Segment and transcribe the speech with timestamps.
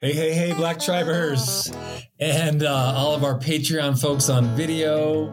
[0.00, 1.72] Hey, hey, hey, Black Tribers,
[2.20, 5.26] and uh, all of our Patreon folks on video.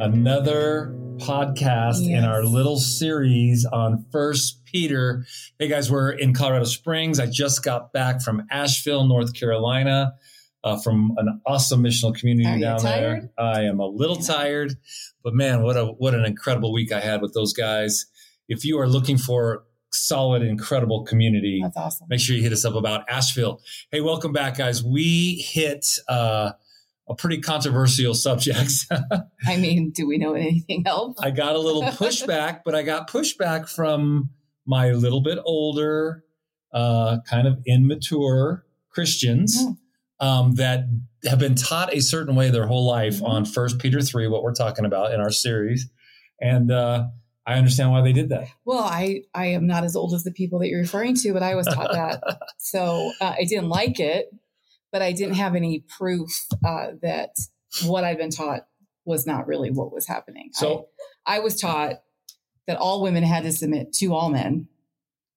[0.00, 5.26] Another podcast in our little series on First Peter.
[5.58, 7.20] Hey guys, we're in Colorado Springs.
[7.20, 10.14] I just got back from Asheville, North Carolina,
[10.64, 13.30] uh, from an awesome missional community Are down there.
[13.36, 14.76] I am a little tired,
[15.22, 18.06] but man, what a what an incredible week I had with those guys.
[18.48, 22.06] If you are looking for solid, incredible community, That's awesome.
[22.08, 23.60] make sure you hit us up about Asheville.
[23.90, 24.82] Hey, welcome back, guys.
[24.84, 26.52] We hit uh,
[27.08, 28.72] a pretty controversial subject.
[29.46, 31.18] I mean, do we know anything else?
[31.20, 34.30] I got a little pushback, but I got pushback from
[34.66, 36.24] my little bit older,
[36.72, 39.76] uh, kind of immature Christians Oh.
[40.26, 40.84] um, that
[41.26, 43.28] have been taught a certain way their whole life Mhm.
[43.28, 45.88] on First Peter three, what we're talking about in our series,
[46.40, 47.06] and uh,
[47.50, 48.48] I understand why they did that.
[48.64, 51.42] Well, I I am not as old as the people that you're referring to, but
[51.42, 52.22] I was taught that,
[52.58, 54.30] so uh, I didn't like it,
[54.92, 57.30] but I didn't have any proof uh, that
[57.84, 58.66] what I'd been taught
[59.04, 60.50] was not really what was happening.
[60.52, 60.88] So
[61.26, 62.02] I, I was taught
[62.66, 64.68] that all women had to submit to all men,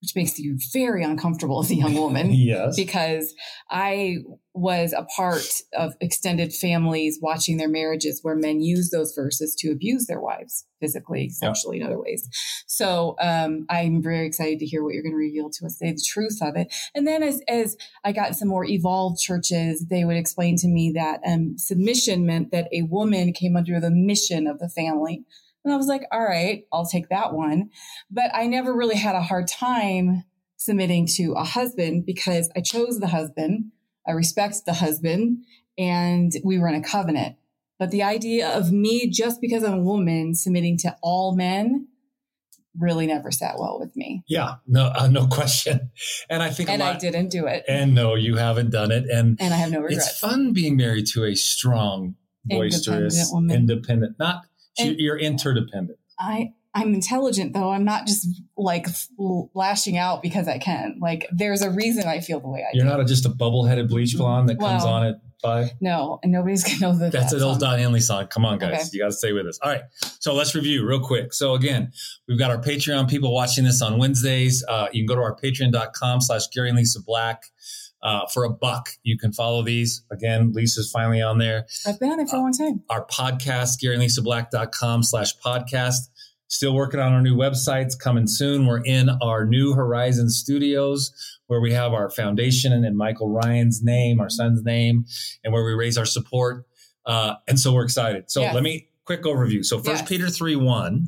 [0.03, 2.29] which makes you very uncomfortable as a young woman.
[2.33, 3.33] yes, because
[3.69, 4.17] I
[4.53, 9.71] was a part of extended families watching their marriages where men use those verses to
[9.71, 12.27] abuse their wives physically, sexually, in other ways.
[12.67, 15.93] So um, I'm very excited to hear what you're going to reveal to us today,
[15.93, 16.67] the truth of it.
[16.93, 20.91] And then as, as I got some more evolved churches, they would explain to me
[20.91, 25.23] that um, submission meant that a woman came under the mission of the family.
[25.63, 27.69] And I was like, all right, I'll take that one.
[28.11, 30.23] But I never really had a hard time
[30.57, 33.71] submitting to a husband because I chose the husband.
[34.07, 35.39] I respect the husband
[35.77, 37.37] and we were in a covenant.
[37.79, 41.87] But the idea of me, just because I'm a woman, submitting to all men
[42.79, 44.23] really never sat well with me.
[44.27, 45.91] yeah, no, uh, no question.
[46.29, 47.63] And I think And a I lot, didn't do it.
[47.67, 49.05] And no, you haven't done it.
[49.09, 50.07] And And I have no regrets.
[50.09, 53.55] it's fun being married to a strong, boisterous, Independent woman.
[53.55, 54.19] independent.
[54.19, 54.45] Not
[54.79, 55.99] And- you're interdependent.
[56.19, 57.69] I I'm intelligent though.
[57.69, 58.87] I'm not just like
[59.53, 60.97] lashing out because I can.
[60.99, 62.79] Like there's a reason I feel the way I do.
[62.79, 65.71] You're not just a bubble-headed bleach blonde that comes on at five.
[65.81, 67.11] no, and nobody's gonna know that.
[67.11, 67.59] That's that an old.
[67.59, 68.25] Don Henley song.
[68.27, 68.73] Come on, guys.
[68.73, 68.89] Okay.
[68.93, 69.59] You got to stay with us.
[69.61, 69.83] All right.
[70.19, 71.33] So let's review real quick.
[71.33, 71.91] So again,
[72.27, 74.63] we've got our Patreon people watching this on Wednesdays.
[74.67, 77.43] Uh, you can go to our patreon.com slash Gary and Lisa Black.
[78.03, 80.03] Uh, for a buck, you can follow these.
[80.11, 81.65] Again, Lisa's finally on there.
[81.87, 82.83] I've been on it for a long time.
[82.89, 86.09] Our podcast, GaryandLisaBlack.com slash podcast.
[86.47, 88.67] Still working on our new websites coming soon.
[88.67, 91.11] We're in our new Horizon studios
[91.47, 95.05] where we have our foundation and, Michael Ryan's name, our son's name,
[95.43, 96.65] and where we raise our support.
[97.05, 98.29] Uh, and so we're excited.
[98.29, 98.53] So Yes.
[98.53, 99.63] let me quick overview.
[99.65, 100.09] So First Yes.
[100.09, 101.07] Peter 3 1,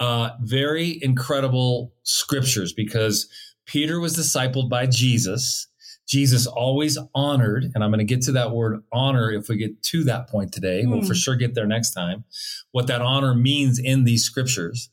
[0.00, 3.28] uh, very incredible scriptures because
[3.66, 5.66] Peter was discipled by Jesus.
[6.08, 9.82] Jesus always honored, and I'm going to get to that word honor if we get
[9.84, 10.86] to that point today.
[10.86, 11.06] We'll Hmm.
[11.06, 12.24] for sure get there next time.
[12.72, 14.88] What that honor means in these scriptures.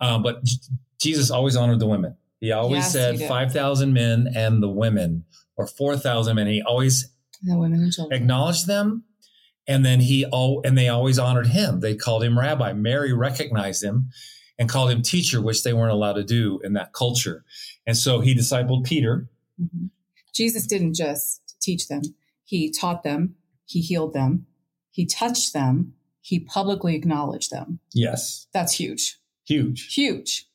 [0.00, 0.56] Uh, but J-
[0.98, 2.16] Jesus always honored the women.
[2.40, 5.24] He always Yes, said 5,000 men and the women,
[5.56, 6.48] or 4,000 men.
[6.48, 7.10] He always
[7.44, 8.20] The women and children.
[8.20, 9.04] acknowledged them
[9.68, 13.82] and then he all and they always honored him they called him rabbi mary recognized
[13.84, 14.08] him
[14.58, 17.44] and called him teacher which they weren't allowed to do in that culture
[17.86, 19.28] and so he discipled peter
[19.60, 19.90] Mhm.
[20.36, 22.02] Jesus didn't just teach them,
[22.44, 24.46] he taught them, he healed them,
[24.90, 27.80] he touched them, he publicly acknowledged them.
[27.94, 29.18] yes That's huge.
[29.46, 30.46] huge Huge.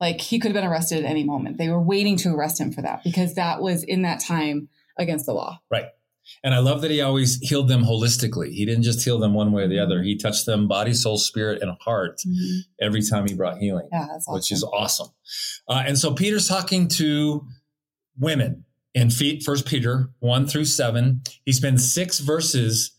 [0.00, 1.58] Like he could have been arrested at any moment.
[1.58, 5.26] They were waiting to arrest him for that because that was in that time against
[5.26, 5.60] the law.
[5.70, 5.86] right
[6.44, 9.50] and i love that he always healed them holistically he didn't just heal them one
[9.52, 12.20] way or the other he touched them body soul spirit and heart
[12.80, 14.34] every time he brought healing Yeah, that's awesome.
[14.34, 15.08] which is awesome.
[15.68, 17.44] Uh, and so Peter's talking to
[18.18, 18.64] women
[18.94, 21.22] in feet, First Peter one through seven.
[21.44, 22.92] He spends six verses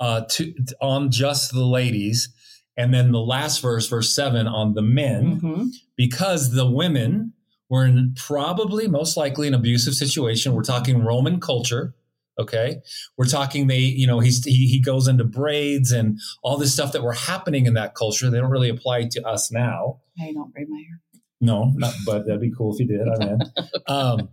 [0.00, 2.28] uh, to, on just the ladies,
[2.76, 5.68] and then the last verse, verse seven, on the men, Mhm.
[5.96, 7.32] because the women
[7.70, 10.52] were in probably most likely an abusive situation.
[10.54, 11.94] We're talking Roman culture.
[12.38, 12.80] Okay.
[13.16, 16.90] We're talking they, you know, he's, he, he goes into braids and all this stuff
[16.92, 18.28] that were happening in that culture.
[18.28, 20.00] They don't really apply to us now.
[20.20, 21.00] I don't braid my hair.
[21.44, 23.06] No, not, but that'd be cool if you did.
[23.08, 23.40] I'm in.
[23.86, 24.28] Um,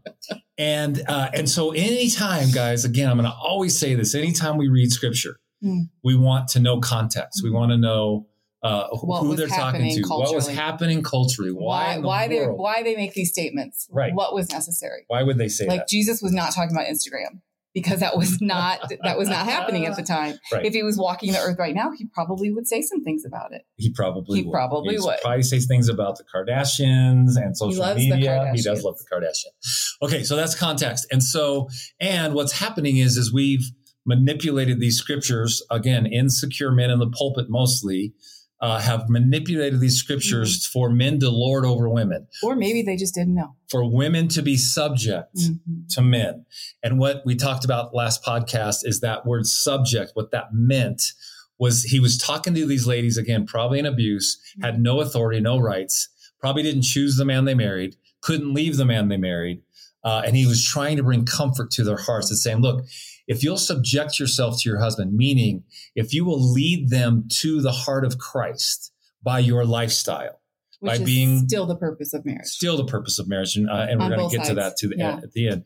[0.57, 4.15] and uh, and so anytime, guys, again, I'm going to always say this.
[4.15, 5.89] Anytime we read scripture, Mm.
[6.03, 7.41] we want to know context.
[7.43, 8.25] We want to know
[8.63, 12.07] uh, who What who was they're talking to, what was happening culturally, why, Why the
[12.07, 13.87] why they why they make these statements?
[13.91, 14.11] Right.
[14.13, 15.03] What was necessary?
[15.07, 15.87] Why would they say Like that?
[15.87, 17.41] Jesus was not talking about Instagram.
[17.73, 20.38] Because that was not that was not happening at the time.
[20.51, 20.65] Right.
[20.65, 23.53] If he was walking the earth right now, he probably would say some things about
[23.53, 23.63] it.
[23.77, 24.53] He probably He would.
[24.53, 25.21] probably He'd.
[25.21, 28.51] Probably says things about the Kardashians and social the media.
[28.53, 29.85] He does love the Kardashians.
[30.01, 31.07] Okay, so that's context.
[31.12, 31.69] And so,
[32.00, 33.63] and what's happening is, is we've
[34.06, 38.13] manipulated these scriptures again, insecure men in the pulpit mostly.
[38.61, 40.71] Uh, have manipulated these scriptures mm-hmm.
[40.71, 42.27] for men to lord over women.
[42.43, 43.55] Or maybe they just didn't know.
[43.71, 45.87] For women to be subject mm-hmm.
[45.89, 46.45] to men.
[46.83, 51.13] And what we talked about last podcast is that word subject, what that meant
[51.57, 55.59] was he was talking to these ladies again, probably in abuse, had no authority, no
[55.59, 56.09] rights,
[56.39, 59.61] probably didn't choose the man they married, couldn't leave the man they married.
[60.03, 62.83] Uh, and he was trying to bring comfort to their hearts and saying, look,
[63.31, 65.63] if you'll subject yourself to your husband, meaning
[65.95, 68.92] if you will lead them to the heart of Christ
[69.24, 70.42] by your lifestyle,
[70.81, 73.88] Which by being still the purpose of marriage, still the purpose of marriage, and, uh,
[73.89, 74.50] and we're going to get sides.
[74.50, 75.12] to that to the yeah.
[75.13, 75.66] end, at the end.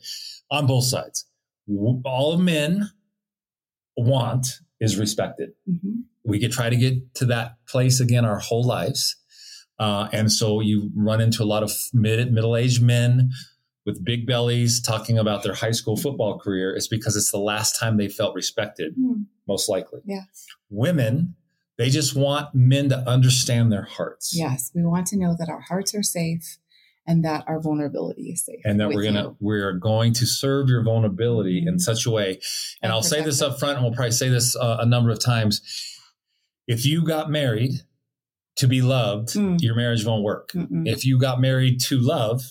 [0.52, 1.26] On both sides,
[2.06, 2.92] all men
[3.98, 4.46] want
[4.80, 5.54] is respected.
[5.68, 6.02] Mm-hmm.
[6.24, 9.16] We could try to get to that place again our whole lives,
[9.80, 13.32] uh, and so you run into a lot of mid middle aged men
[13.86, 17.80] with big bellies talking about their high school football career is because it's the last
[17.80, 19.26] time they felt respected, mm.
[19.48, 20.02] most likely.
[20.06, 20.24] Yeah.
[20.70, 21.36] Women,
[21.78, 24.36] they just want men to understand their hearts.
[24.36, 26.58] Yes, we want to know that our hearts are safe
[27.08, 28.62] and that our vulnerability is safe.
[28.66, 29.38] And that we're gonna you.
[29.40, 31.70] we're going to serve your vulnerability mm-hmm.
[31.70, 32.30] in such a way.
[32.32, 32.42] And,
[32.84, 35.24] and I'll say this up front, and we'll probably say this uh, a number of
[35.24, 35.62] times.
[36.68, 37.74] If you got married
[38.56, 39.62] to be loved, mm.
[39.62, 40.52] your marriage won't work.
[40.54, 40.88] Mm-mm.
[40.88, 42.42] If you got married to love,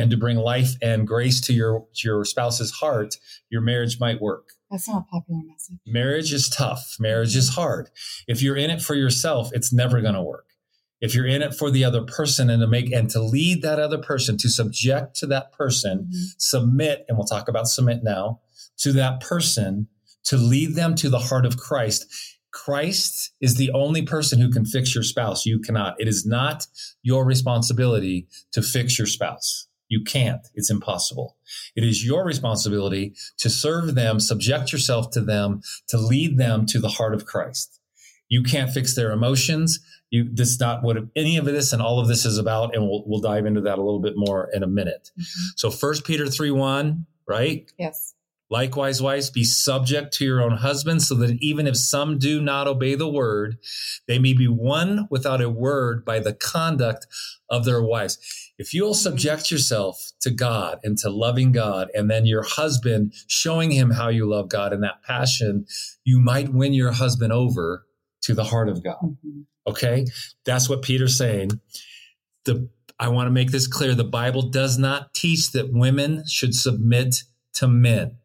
[0.00, 3.16] and to bring life and grace to your to your spouse's heart,
[3.50, 4.54] your marriage might work.
[4.70, 5.78] That's not a popular message.
[5.86, 6.96] Marriage is tough.
[6.98, 7.90] Marriage is hard.
[8.26, 10.46] If you're in it for yourself, it's never going to work.
[11.00, 13.78] If you're in it for the other person and to make and to lead that
[13.78, 16.24] other person, to subject to that person, mm-hmm.
[16.38, 18.40] submit, and we'll talk about submit now,
[18.78, 19.88] to that person,
[20.24, 22.06] to lead them to the heart of Christ.
[22.52, 25.46] Christ is the only person who can fix your spouse.
[25.46, 25.94] You cannot.
[25.98, 26.66] It is not
[27.02, 29.68] your responsibility to fix your spouse.
[29.90, 30.46] You can't.
[30.54, 31.36] It's impossible.
[31.74, 36.78] It is your responsibility to serve them, subject yourself to them, to lead them to
[36.78, 37.80] the heart of Christ.
[38.28, 39.80] You can't fix their emotions.
[40.10, 42.74] You, this is not what any of this and all of this is about.
[42.74, 45.10] And we'll, we'll dive into that a little bit more in a minute.
[45.18, 45.46] Mm-hmm.
[45.56, 47.68] So first Peter 3, 1, right?
[47.76, 48.14] Yes.
[48.48, 52.66] Likewise, wives, be subject to your own husbands, so that even if some do not
[52.66, 53.58] obey the word,
[54.08, 57.06] they may be won without a word by the conduct
[57.48, 58.18] of their wives.
[58.60, 63.70] If you'll subject yourself to God and to loving God, and then your husband showing
[63.70, 65.64] him how you love God and that passion,
[66.04, 67.86] you might win your husband over
[68.20, 68.98] to the heart of God.
[69.02, 69.40] Mm-hmm.
[69.66, 70.04] Okay.
[70.44, 71.58] That's what Peter's saying.
[72.44, 72.68] The,
[72.98, 73.94] I want to make this clear.
[73.94, 77.22] The Bible does not teach that women should submit
[77.54, 78.18] to men.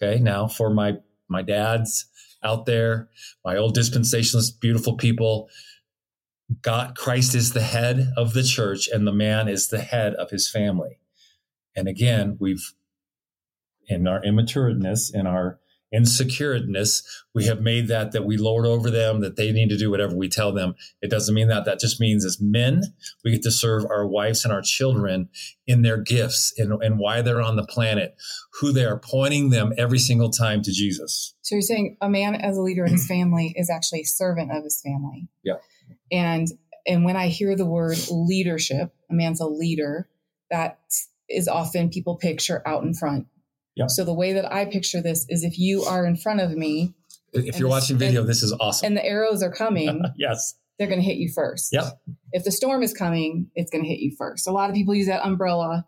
[0.00, 0.18] Okay.
[0.18, 0.94] Now for my,
[1.28, 2.06] my dads
[2.42, 3.10] out there,
[3.44, 5.50] my old dispensationalist, beautiful people,
[6.62, 10.30] God, Christ is the head of the church and the man is the head of
[10.30, 10.98] his family.
[11.76, 12.72] And again, we've,
[13.86, 15.60] in our immatureness, in our
[15.94, 17.02] insecureness,
[17.34, 20.14] we have made that that we lord over them, that they need to do whatever
[20.14, 20.74] we tell them.
[21.00, 21.64] It doesn't mean that.
[21.64, 22.82] That just means as men,
[23.24, 25.28] we get to serve our wives and our children
[25.66, 28.16] in their gifts and, and why they're on the planet,
[28.60, 31.34] who they are pointing them every single time to Jesus.
[31.42, 34.52] So you're saying a man as a leader in his family is actually a servant
[34.52, 35.28] of his family.
[35.42, 35.54] Yeah.
[36.10, 36.48] And
[36.86, 40.08] and when I hear the word leadership, a man's a leader,
[40.50, 40.78] that
[41.28, 43.26] is often people picture out in front
[43.78, 43.90] Yep.
[43.90, 46.94] So the way that I picture this is if you are in front of me.
[47.32, 48.88] If you're watching video, and, this is awesome.
[48.88, 50.02] And the arrows are coming.
[50.16, 50.54] yes.
[50.78, 51.72] They're going to hit you first.
[51.72, 51.84] Yep.
[52.32, 54.48] If the storm is coming, it's going to hit you first.
[54.48, 55.86] A lot of people use that umbrella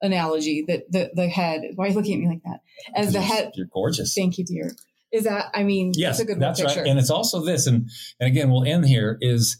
[0.00, 2.60] analogy that the, the head, why are you looking at me like that?
[2.94, 3.52] As the head.
[3.54, 4.14] You're gorgeous.
[4.14, 4.70] Thank you, dear.
[5.12, 6.80] Is that, I mean, yes, that's a good that's picture.
[6.80, 6.88] right.
[6.88, 9.58] And it's also this, and, and again, we'll end here is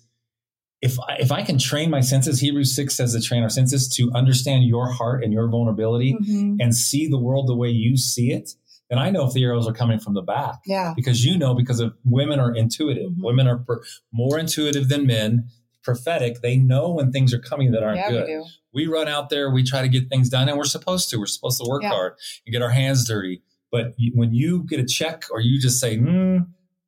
[0.83, 3.89] if I, if I can train my senses, Hebrews 6 says to train our senses
[3.91, 6.57] to understand your heart and your vulnerability mm-hmm.
[6.61, 8.51] and see the world the way you see it,
[8.91, 10.57] then I know if the arrows are coming from the back.
[10.67, 10.93] Yeah.
[10.97, 13.13] Because you know, because of women are intuitive.
[13.13, 13.25] Mm-hmm.
[13.25, 13.81] Women are per,
[14.13, 15.49] more intuitive than men,
[15.85, 16.43] prophetic.
[16.43, 18.43] They know when things are coming that aren't yeah, good.
[18.73, 21.17] We, we, run out there, we try to get things done, and we're supposed to.
[21.19, 21.91] We're supposed to work yeah.
[21.91, 23.43] hard and get our hands dirty.
[23.71, 26.39] But when you get a check or you just say, hmm,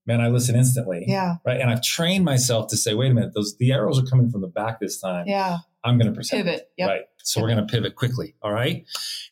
[0.06, 1.04] man, I listen instantly.
[1.06, 1.36] Yeah.
[1.44, 1.60] Right.
[1.60, 4.40] And I've trained myself to say, wait a minute, those the arrows are coming from
[4.40, 5.26] the back this time.
[5.26, 5.58] Yeah.
[5.82, 6.20] I'm going to.
[6.20, 6.70] Pivot.
[6.76, 6.88] Yep.
[6.88, 7.02] Right.
[7.18, 7.42] So pivot.
[7.42, 8.34] we're going to pivot quickly.
[8.42, 8.86] All right.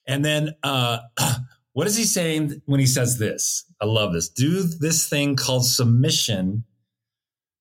[0.06, 0.98] And then uh
[1.72, 3.64] what is he saying when he says this?
[3.80, 4.28] I love this.
[4.28, 6.64] Do this thing called submission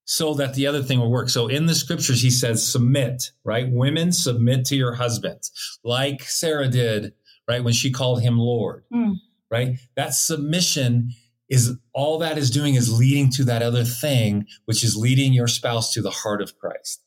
[0.05, 1.29] so that the other thing will work.
[1.29, 3.71] So in the scriptures, he says, submit, right?
[3.71, 7.13] Women submit to your husbands, like Sarah did,
[7.47, 7.63] right?
[7.63, 9.15] When she called him Lord, mm.
[9.49, 9.77] right?
[9.95, 11.11] That submission
[11.51, 15.49] is all that is doing is leading to that other thing, which is leading your
[15.49, 17.03] spouse to the heart of Christ.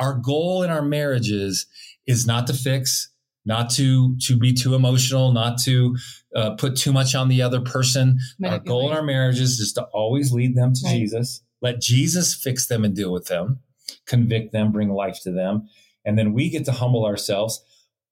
[0.00, 1.66] Our goal in our marriages
[2.04, 3.08] is not to fix,
[3.46, 5.96] not to to be too emotional, not to
[6.34, 8.18] uh, put too much on the other person.
[8.44, 10.96] Our goal in our marriages is to always lead them to right.
[10.96, 11.42] Jesus.
[11.62, 13.60] Let Jesus fix them and deal with them,
[14.06, 15.68] convict them, bring life to them,
[16.04, 17.62] and then we get to humble ourselves.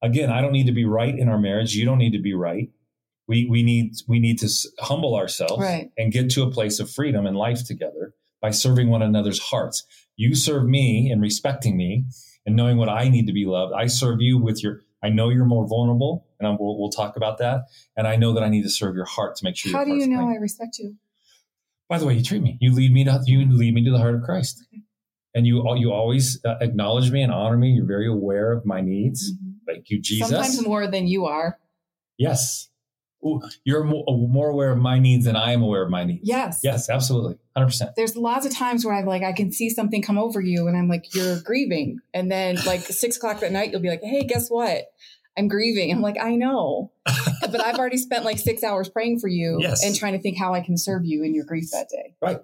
[0.01, 1.75] Again, I don't need to be right in our marriage.
[1.75, 2.71] You don't need to be right.
[3.29, 4.49] We we need we need to
[4.81, 5.91] humble ourselves right.
[5.97, 9.85] and get to a place of freedom and life together by serving one another's hearts.
[10.17, 12.05] You serve me in respecting me
[12.47, 13.75] and knowing what I need to be loved.
[13.75, 17.39] I serve you with your I know you're more vulnerable, and we'll, we'll, talk about
[17.39, 17.67] that.
[17.97, 19.73] And I know that I need to serve your heart to make sure.
[19.73, 20.37] How do you know clean.
[20.37, 20.97] I respect you?
[21.89, 22.57] By the way you treat me.
[22.61, 24.83] You lead me to you lead me to the heart of Christ, okay.
[25.35, 27.71] and you you always uh, acknowledge me and honor me.
[27.71, 29.33] You're very aware of my needs.
[29.33, 29.51] Mm-hmm.
[29.67, 30.29] Thank you, Jesus.
[30.29, 31.59] Sometimes more than you are.
[32.19, 32.69] Yes,
[33.65, 36.21] you're more, uh, more aware of my needs than I am aware of my needs.
[36.23, 36.61] Yes.
[36.63, 37.37] Yes, absolutely.
[37.57, 37.95] 100%.
[37.97, 40.77] There's lots of times where I'm like, I can see something come over you and
[40.77, 41.99] I'm like, you're grieving.
[42.15, 44.85] And then like six o'clock at night, you'll be like, hey, guess what?
[45.39, 45.93] I'm grieving.
[45.93, 46.93] I'm like, I know,
[47.41, 49.85] but I've already spent like six hours praying for you yes.
[49.85, 52.15] and trying to think how I can serve you in your grief that day.
[52.23, 52.41] Right.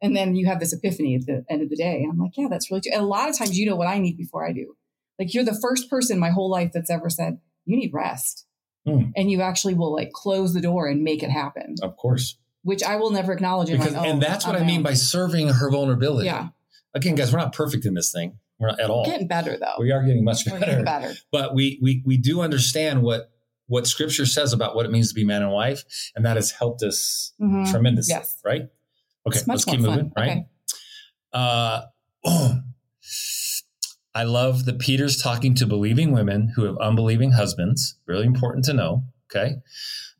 [0.00, 2.06] And then you have this epiphany at the end of the day.
[2.08, 2.92] I'm like, yeah, that's really true.
[2.92, 4.76] And a lot of times you know what I need before I do.
[5.18, 8.46] Like you're the first person my whole life that's ever said, you need rest.
[8.90, 9.12] Mm.
[9.16, 11.76] And you actually will like close the door and make it happen.
[11.82, 12.36] Of course.
[12.62, 13.70] Which I will never acknowledge.
[13.70, 16.26] Because, and that's what I mean by serving her vulnerability.
[16.26, 16.48] Yeah.
[16.94, 18.38] Again, guys, we're not perfect in this thing.
[18.58, 19.04] We're not at all.
[19.04, 19.76] We're getting better though.
[19.78, 20.58] We are getting much better.
[20.58, 21.14] Getting better.
[21.32, 23.30] But we we we do understand what
[23.66, 26.50] what scripture says about what it means to be man and wife, and that has
[26.50, 27.70] helped us mm-hmm.
[27.70, 28.12] tremendously.
[28.12, 28.38] Yes.
[28.44, 28.68] Right?
[29.26, 30.12] Okay, let's keep moving, fun.
[30.16, 30.30] right?
[30.30, 30.46] Okay.
[31.32, 31.80] Uh
[32.26, 32.60] oh.
[34.14, 37.96] I love that Peter's talking to believing women who have unbelieving husbands.
[38.06, 39.04] Really important to know.
[39.30, 39.56] Okay.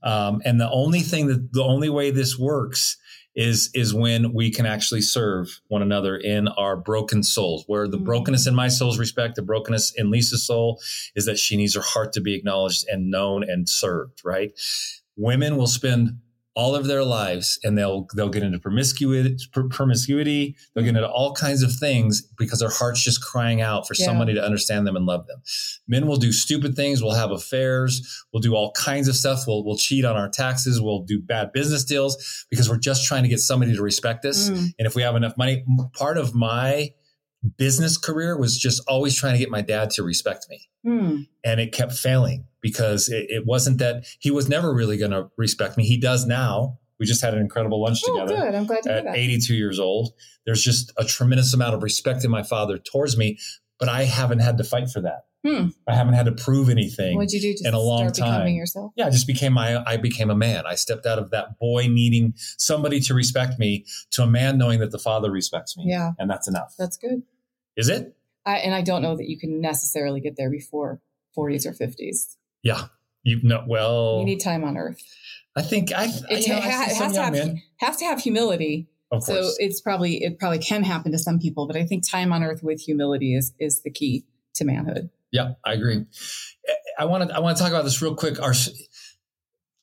[0.02, 2.96] Um, and the only thing that the only way this works
[3.34, 7.64] is is when we can actually serve one another in our broken souls.
[7.66, 8.04] Where the mm-hmm.
[8.04, 10.80] brokenness in my soul's respect, the brokenness in Lisa's soul
[11.14, 14.22] is that she needs her heart to be acknowledged and known and served.
[14.24, 14.52] Right?
[15.16, 16.18] Women will spend
[16.60, 19.34] all of their lives and they'll they'll get into promiscuity
[19.70, 20.54] promiscuity.
[20.74, 24.04] They'll get into all kinds of things because their heart's just crying out for yeah.
[24.04, 25.40] somebody to understand them and love them.
[25.88, 27.02] Men will do stupid things.
[27.02, 28.06] We'll have affairs.
[28.30, 29.44] We'll do all kinds of stuff.
[29.46, 30.82] We'll, we'll cheat on our taxes.
[30.82, 34.50] We'll do bad business deals because we're just trying to get somebody to respect us.
[34.50, 34.74] Mm.
[34.78, 35.64] and if we have enough money
[35.94, 36.90] part of my
[37.56, 40.68] business career was just always trying to get my dad to respect me.
[40.84, 41.26] Mm.
[41.44, 45.30] And it kept failing because it, it, wasn't that he was never really going to
[45.36, 45.84] respect me.
[45.84, 46.78] He does now.
[46.98, 48.44] We just had an incredible lunch oh, together.
[48.44, 48.54] Good.
[48.54, 50.12] I'm glad to at 82 years old.
[50.44, 53.38] There's just a tremendous amount of respect in my father towards me,
[53.78, 55.24] but I haven't had to fight for that.
[55.46, 55.68] Hmm.
[55.88, 57.16] I haven't had to prove anything.
[57.16, 58.48] What'd you do in a long time?
[58.48, 58.92] Yourself?
[58.94, 59.82] Yeah, I just became my.
[59.86, 60.66] I became a man.
[60.66, 64.80] I stepped out of that boy needing somebody to respect me to a man knowing
[64.80, 65.84] that the father respects me.
[65.86, 66.74] Yeah, and that's enough.
[66.78, 67.22] That's good.
[67.76, 68.14] Is it?
[68.44, 71.00] I, and I don't know that you can necessarily get there before
[71.36, 72.36] 40s or 50s.
[72.62, 72.86] Yeah,
[73.22, 73.64] you know.
[73.66, 75.02] Well, you need time on Earth.
[75.56, 76.04] I think I.
[76.28, 77.62] It, you know, ha- I has to have men.
[77.78, 78.88] has to have humility.
[79.10, 79.38] Of course.
[79.38, 82.42] So it's probably it probably can happen to some people, but I think time on
[82.44, 85.10] Earth with humility is is the key to manhood.
[85.32, 86.04] Yeah, I agree.
[86.98, 88.40] I want to I want to talk about this real quick.
[88.40, 88.54] Our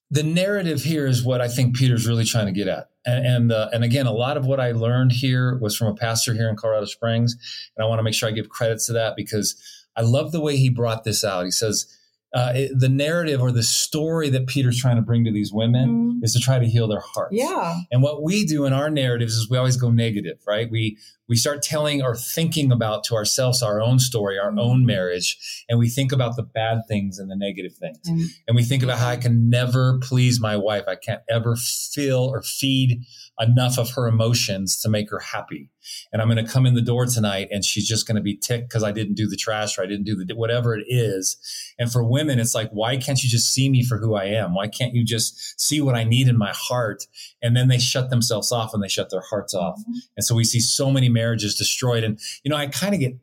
[0.09, 2.89] the narrative here is what I think Peter's really trying to get at.
[3.05, 5.95] And and, uh, and again, a lot of what I learned here was from a
[5.95, 7.35] pastor here in Colorado Springs,
[7.75, 9.55] and I want to make sure I give credit to that because
[9.95, 11.45] I love the way he brought this out.
[11.45, 11.96] He says
[12.37, 15.89] uh, it, the narrative or the story that Peter's trying to bring to these women
[15.89, 16.23] mm-hmm.
[16.23, 17.33] is to try to heal their hearts.
[17.35, 17.79] Yeah.
[17.91, 20.69] And what we do in our narratives is we always go negative, right?
[20.69, 24.59] We we start telling or thinking about to ourselves our own story, our mm-hmm.
[24.59, 28.07] own marriage, and we think about the bad things and the negative things.
[28.07, 28.25] Mm-hmm.
[28.47, 30.83] And we think about how I can never please my wife.
[30.87, 33.01] I can't ever fill or feed
[33.39, 35.69] enough of her emotions to make her happy.
[36.11, 38.35] And I'm going to come in the door tonight and she's just going to be
[38.35, 41.37] ticked because I didn't do the trash or I didn't do the whatever it is.
[41.77, 44.55] And for women, it's like, why can't you just see me for who I am?
[44.55, 47.05] Why can't you just see what I need in my heart?
[47.41, 49.79] And then they shut themselves off and they shut their hearts off.
[49.79, 49.97] Mm-hmm.
[50.17, 52.03] And so we see so many marriages destroyed.
[52.03, 53.15] And, you know, I kind of get,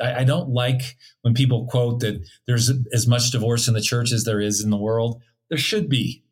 [0.00, 4.12] I, I don't like when people quote that there's as much divorce in the church
[4.12, 5.20] as there is in the world.
[5.48, 6.22] There should be.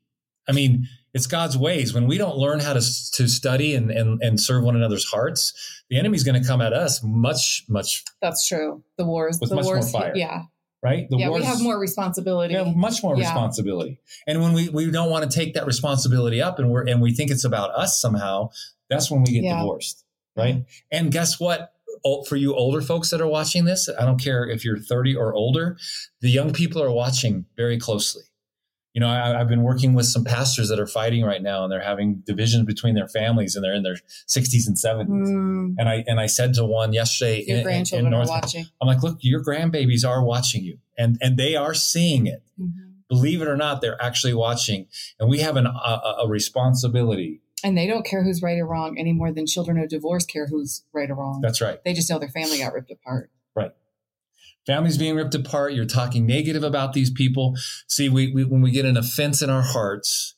[0.48, 0.86] I mean,
[1.16, 1.94] it's God's ways.
[1.94, 2.80] When we don't learn how to,
[3.12, 5.54] to study and, and, and serve one another's hearts,
[5.88, 8.04] the enemy's going to come at us much, much.
[8.20, 8.84] That's true.
[8.98, 10.12] The wars, with the much wars, more fire.
[10.14, 10.42] Yeah.
[10.82, 11.08] Right.
[11.08, 12.52] The yeah, wars, we have more responsibility.
[12.52, 13.22] We have much more yeah.
[13.22, 13.98] responsibility.
[14.26, 17.14] And when we, we don't want to take that responsibility up and we're, and we
[17.14, 18.50] think it's about us somehow,
[18.90, 19.56] that's when we get yeah.
[19.58, 20.04] divorced.
[20.36, 20.66] Right.
[20.92, 21.72] And guess what?
[22.28, 25.32] For you older folks that are watching this, I don't care if you're 30 or
[25.32, 25.78] older,
[26.20, 28.24] the young people are watching very closely
[28.96, 31.70] you know, I, have been working with some pastors that are fighting right now, and
[31.70, 35.08] they're having divisions between their families, and they're in their 60s and 70s.
[35.08, 35.74] Mm.
[35.76, 38.64] And I and I said to one yesterday, your in, grandchildren in North, are watching.
[38.80, 42.42] I'm like, look, your grandbabies are watching you, and and they are seeing it.
[42.58, 42.94] Mhm.
[43.10, 44.86] Believe it or not, they're actually watching,
[45.20, 47.42] and we have an, a, a a responsibility.
[47.62, 50.46] And they don't care who's right or wrong any more than children of divorce care
[50.46, 51.42] who's right or wrong.
[51.42, 51.84] That's right.
[51.84, 53.30] they just know their family got ripped apart.
[54.66, 55.72] Families being ripped apart.
[55.74, 57.54] You're talking negative about these people.
[57.86, 60.34] See, we, we when we get an offense in our hearts,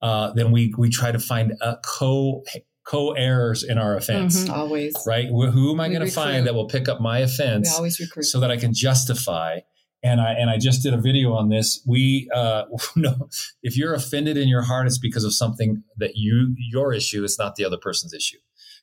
[0.00, 2.44] uh, then we we try to find a co
[2.84, 4.44] co errors in our offense.
[4.44, 4.94] Mhm, always.
[5.06, 5.26] Right?
[5.28, 7.74] Who am I going to find that will pick up my We offense?
[7.74, 8.24] always recruit.
[8.24, 9.60] so that I can justify.
[10.04, 11.80] And I and I just did a video on this.
[11.86, 12.64] We uh,
[12.96, 13.28] no,
[13.62, 17.22] if you're offended in your heart, it's because of something that you your issue.
[17.24, 18.38] It's not the other person's issue.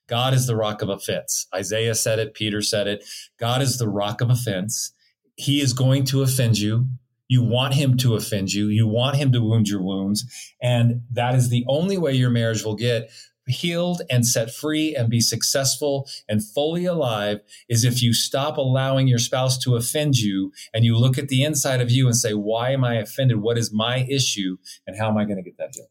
[0.10, 1.48] God is the rock of offense.
[1.54, 2.34] Isaiah said it.
[2.34, 3.06] Peter said it.
[3.40, 4.92] God is the rock of offense.
[5.36, 6.88] He is going to offend you.
[7.28, 8.70] You want him to offend you.
[8.70, 10.26] You want him to wound your wounds,
[10.62, 13.12] and that is the only way your marriage will get
[13.48, 19.08] healed and set free and be successful and fully alive is if you stop allowing
[19.08, 22.34] your spouse to offend you and you look at the inside of you and say,
[22.34, 23.38] why am I offended?
[23.38, 24.58] What is my issue?
[24.86, 25.88] And how am I going to get that healed?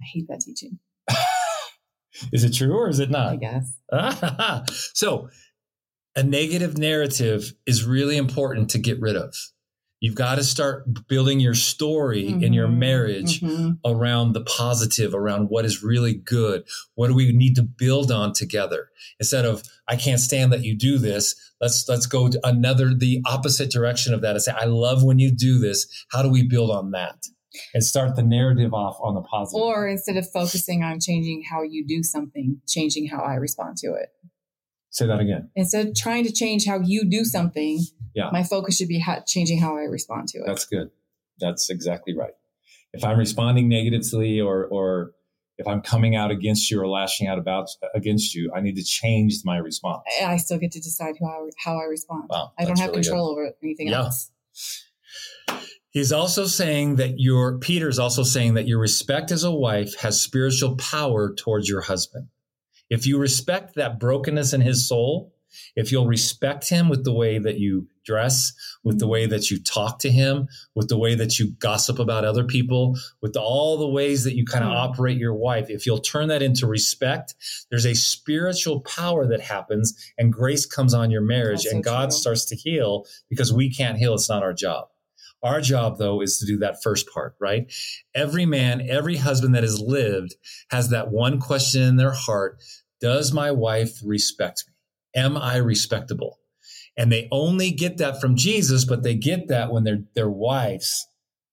[0.00, 0.78] I hate that teaching.
[2.32, 3.28] Is it true or is it not?
[3.32, 3.76] I guess.
[4.94, 5.28] so
[6.16, 9.34] a negative narrative is really important to get rid of.
[10.00, 13.78] You've got to start building your story in your Mhm, marriage mhm.
[13.86, 16.64] around the positive, around what is really good.
[16.94, 18.90] What do we need to build on together?
[19.18, 21.34] Instead of I can't stand that you do this.
[21.60, 25.30] Let's let's go another the opposite direction of that and say I love when you
[25.30, 25.86] do this.
[26.10, 27.26] How do we build on that?
[27.72, 29.62] And start the narrative off on the positive.
[29.62, 33.94] Or instead of focusing on changing how you do something, changing how I respond to
[33.94, 34.08] it.
[34.90, 35.50] say that again.
[35.56, 37.80] Instead of trying to change how you do something,
[38.14, 38.30] Yeah.
[38.32, 40.44] my focus should be how, changing how I respond to it.
[40.46, 40.90] That's good.
[41.40, 42.34] That's exactly right.
[42.92, 45.12] If I'm responding negatively or or
[45.58, 48.84] if I'm coming out against you or lashing out about against you, I need to
[48.84, 50.02] change my response.
[50.22, 52.24] I I still get to decide how I, how I respond.
[52.30, 53.08] Wow, I don't have really good.
[53.08, 54.04] control over anything Yeah.
[54.04, 54.30] else.
[55.94, 60.20] He's also saying that your Peter's also saying that your respect as a wife has
[60.20, 62.26] spiritual power towards your husband.
[62.90, 65.32] If you respect that brokenness in his soul,
[65.76, 68.52] if you'll respect him with the way that you dress,
[68.82, 72.24] with the way that you talk to him, with the way that you gossip about
[72.24, 74.76] other people, with all the ways that you kind of Hmm.
[74.76, 77.36] operate your wife, if you'll turn that into respect,
[77.70, 81.90] there's a spiritual power that happens and grace comes on your marriage That's and so
[81.90, 82.18] God true.
[82.18, 84.14] starts to heal because we can't heal.
[84.14, 84.88] It's not our job.
[85.44, 87.70] Our job, though, is to do that first part, right?
[88.14, 90.34] Every man, every husband that has lived
[90.70, 92.62] has that one question in their heart
[93.00, 95.20] Does my wife respect me?
[95.20, 96.40] Am I respectable?
[96.96, 101.06] And they only get that from Jesus, but they get that when their their wives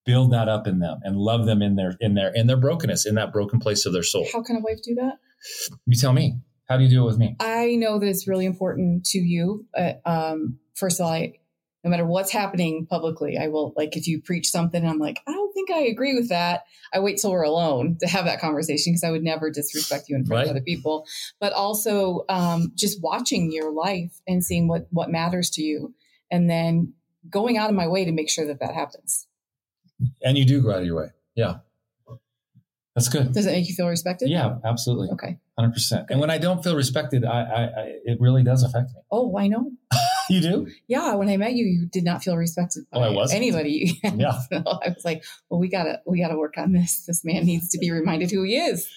[0.04, 3.06] build that up in them and love them in their in their in their brokenness,
[3.06, 4.26] in that broken place of their soul.
[4.32, 5.18] How can a wife do that?
[5.86, 6.38] You tell me.
[6.68, 7.36] How do you do it with me?
[7.38, 9.66] I know that it's really important to you.
[9.76, 11.34] Uh, um, first of all, I,
[11.84, 15.20] no matter what's happening publicly, I will like if you preach something, and I'm like,
[15.26, 16.64] I don't think I agree with that.
[16.94, 20.16] I wait till we're alone to have that conversation because I would never disrespect you
[20.16, 20.44] in front Right.
[20.46, 21.06] of other people.
[21.40, 25.94] But also, um, just watching your life and seeing what what matters to you,
[26.30, 26.94] and then
[27.28, 29.26] going out of my way to make sure that that happens.
[30.22, 31.08] And you do go out of your way.
[31.34, 31.58] Yeah.
[32.94, 33.32] That's good.
[33.32, 34.28] Does it make you feel respected?
[34.28, 35.08] Yeah, absolutely.
[35.12, 35.38] Okay.
[35.58, 36.06] Hundred percent.
[36.10, 39.00] And when I don't feel respected, I, I, I it really does affect me.
[39.10, 39.70] Oh, I know.
[40.30, 40.68] You do?
[40.88, 43.38] Yeah, when I met you, you did not feel respected by Oh, I wasn't?
[43.38, 44.00] anybody.
[44.16, 44.38] Yeah.
[44.50, 47.04] So I was like, well, we gotta we gotta work on this.
[47.06, 48.88] This man needs to be reminded who he is.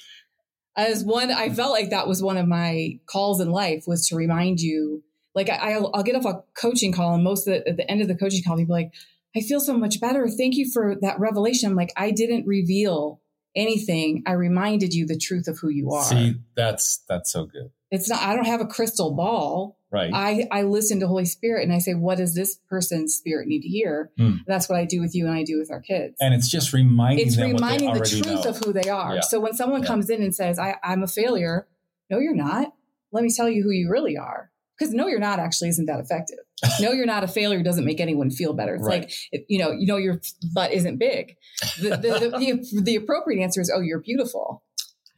[0.77, 4.15] As one, I felt like that was one of my calls in life was to
[4.15, 5.03] remind you.
[5.33, 7.89] Like I, I'll, I'll get off a coaching call, and most of the, at the
[7.89, 8.91] end of the coaching call, people like,
[9.35, 10.27] I feel so much better.
[10.29, 11.69] Thank you for that revelation.
[11.69, 13.19] I'm like, I didn't reveal
[13.55, 14.23] anything.
[14.25, 16.03] I reminded you the truth of who you are.
[16.03, 17.71] See, that's that's so good.
[17.91, 18.21] It's not.
[18.21, 19.77] I don't have a crystal ball.
[19.95, 20.12] Right.
[20.13, 23.62] I, I listen to Holy Spirit and I say, what does this person's spirit need
[23.62, 24.12] to hear?
[24.17, 24.38] Hmm.
[24.45, 26.15] That's what I do with you and I do with our kids.
[26.19, 28.49] and it's just reminding it's them reminding what the truth know.
[28.49, 29.15] of who they are.
[29.15, 29.21] Yeah.
[29.21, 29.88] So when someone Yeah.
[29.88, 31.67] comes in and says, I, I'm a failure,
[32.10, 32.73] no, you're not.
[33.12, 34.51] Let me tell you who you really are.
[34.77, 36.39] Because no, you're not actually isn't that effective.
[36.81, 38.75] no, you're not a failure doesn't make anyone feel better.
[38.75, 39.03] It's Right.
[39.03, 40.19] like, if- you know, you know, your
[40.53, 41.38] butt isn't big.
[41.81, 42.29] The, the,
[42.73, 44.63] the, the appropriate answer is, oh, you're beautiful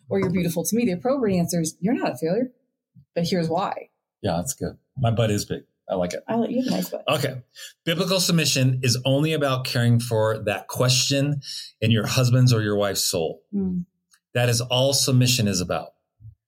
[0.10, 0.86] or you're beautiful to me.
[0.86, 2.52] The appropriate answer is, you're not a failure,
[3.16, 3.90] but here's why.
[4.22, 4.78] Yeah, that's good.
[4.98, 5.64] My butt is big.
[5.90, 6.24] I like it.
[6.28, 7.04] I like you have a nice butt.
[7.08, 7.42] Okay.
[7.86, 11.42] Biblical submission is only about caring for that question
[11.80, 13.42] in your husband's or your wife's soul.
[13.52, 13.80] Hmm.
[14.34, 15.90] That is all submission is about.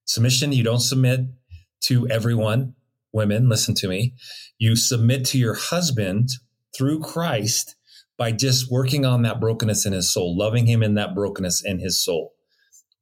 [0.05, 1.21] Submission, you don't submit
[1.81, 2.75] to everyone.
[3.13, 4.13] Women, listen to me.
[4.57, 6.29] You submit to your husband
[6.75, 7.75] through Christ
[8.17, 11.79] by just working on that brokenness in his soul, loving him in that brokenness in
[11.79, 12.33] his soul.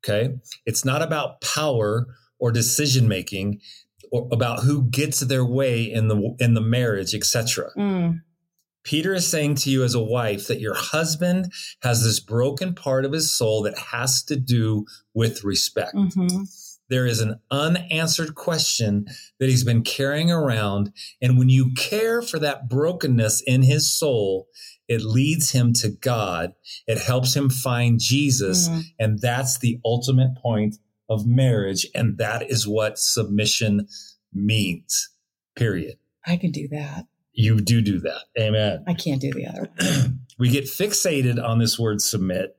[0.06, 0.36] Okay.
[0.66, 2.06] It's not about power
[2.40, 3.60] or decision making
[4.12, 7.72] or about who gets their way in the in the marriage, etc.
[7.78, 8.22] Mm.
[8.84, 13.04] Peter is saying to you as a wife that your husband has this broken part
[13.04, 15.94] of his soul that has to do with respect.
[15.94, 16.44] Mm-hmm.
[16.90, 19.08] There is an unanswered question
[19.40, 20.94] that he's been carrying around.
[21.22, 24.48] And when you care for that brokenness in his soul,
[24.88, 26.54] it leads him to God.
[26.88, 28.70] It helps him find Jesus.
[28.70, 28.84] Mhm.
[28.98, 30.78] And that's the ultimate point
[31.10, 31.88] of marriage.
[31.96, 33.88] And that is what submission
[34.34, 35.10] means,
[35.56, 35.98] period.
[36.26, 37.08] I can do that.
[37.34, 38.24] You do do that.
[38.40, 38.84] Amen.
[38.88, 39.70] I can't do the other.
[40.40, 42.57] we get fixated on this word submit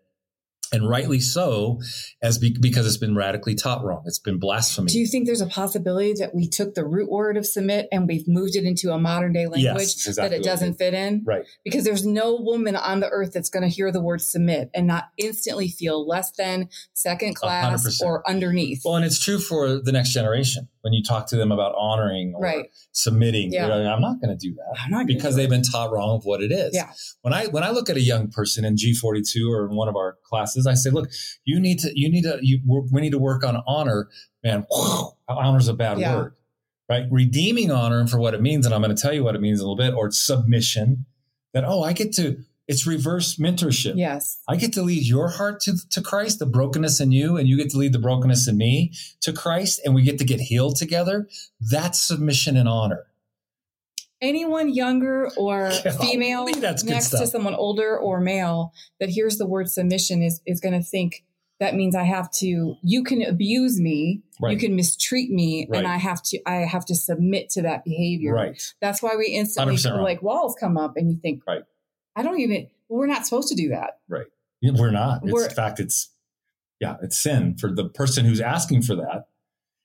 [0.72, 1.80] and rightly so
[2.22, 5.40] as be, because it's been radically taught wrong it's been blasphemy Do you think there's
[5.40, 8.92] a possibility that we took the root word of submit and we've moved it into
[8.92, 11.22] a modern day language Yes, exactly that it doesn't fit in?
[11.26, 14.70] right Because there's no woman on the earth that's going to hear the word submit
[14.74, 18.00] and not instantly feel less than, second class, 100%.
[18.06, 18.82] or underneath.
[18.84, 22.32] well and it's true for the next generation when you talk to them about honoring
[22.34, 22.66] or Right.
[22.92, 23.66] submitting Yeah.
[23.66, 26.16] like, i'm not going to do that I'm not because do they've been taught wrong
[26.16, 26.90] of what it is Yeah.
[27.22, 29.96] when i when i look at a young person in g42 or in one of
[29.96, 31.08] our classes i say look
[31.44, 32.60] you need to you need to you
[32.92, 34.08] we need to work on honor
[34.42, 34.66] man
[35.28, 36.16] honor is a bad Yeah.
[36.16, 36.34] word
[36.88, 39.40] right redeeming honor for what it means and i'm going to tell you what it
[39.40, 41.06] means in a little bit or it's submission
[41.54, 44.40] that oh i get to it's reverse mentorship Yes.
[44.46, 47.56] I get to lead your heart to, to Christ, the brokenness in you, and you
[47.56, 48.92] get to lead the brokenness in me
[49.22, 51.26] to Christ, and we get to get healed together.
[51.62, 53.06] That's submission and honor.
[54.20, 59.46] Anyone younger or Golly, female that's next to someone older or male that hears the
[59.46, 61.24] word submission is, is going to think
[61.60, 65.78] that means I have to, you can abuse me, you can mistreat me, Right.
[65.78, 68.32] and I have to, I have to submit to that behavior.
[68.32, 68.62] Right.
[68.80, 70.02] That's why we instantly 100% feel wrong.
[70.04, 71.62] like walls come up and you think, Right.
[72.14, 73.98] I don't even, well, we're not supposed to do that.
[74.08, 74.26] Right.
[74.62, 75.22] We're not.
[75.24, 76.10] It's, We're- in fact, it's,
[76.80, 79.26] yeah, it's sin for the person who's asking for that.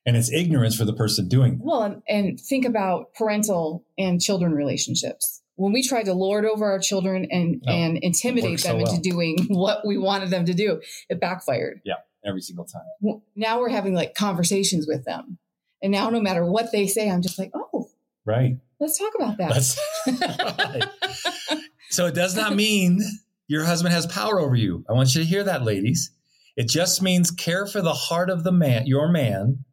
[0.06, 1.64] And it's ignorance for the person doing that.
[1.64, 5.42] Well, and, and think about parental and children relationships.
[5.56, 8.92] When we tried to lord over our children and, Oh, and intimidate them so into
[8.92, 9.00] well.
[9.02, 11.80] doing what we wanted them to do, it backfired.
[11.86, 13.22] Yeah, every single time.
[13.36, 15.38] Now we're having like conversations with them.
[15.82, 17.90] And now no matter what they say, I'm just like, oh,
[18.26, 18.58] Right.
[18.80, 19.76] let's talk about that.
[20.18, 21.60] Right.
[21.90, 23.02] So it does not mean
[23.48, 24.84] your husband has power over you.
[24.90, 26.10] I want you to hear that, ladies.
[26.58, 29.64] It just means care for the heart of the man, your man,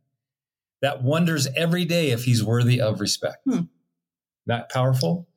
[0.82, 3.38] that wonders every day if he's worthy of respect.
[3.44, 3.62] Hmm.
[4.46, 5.28] That powerful?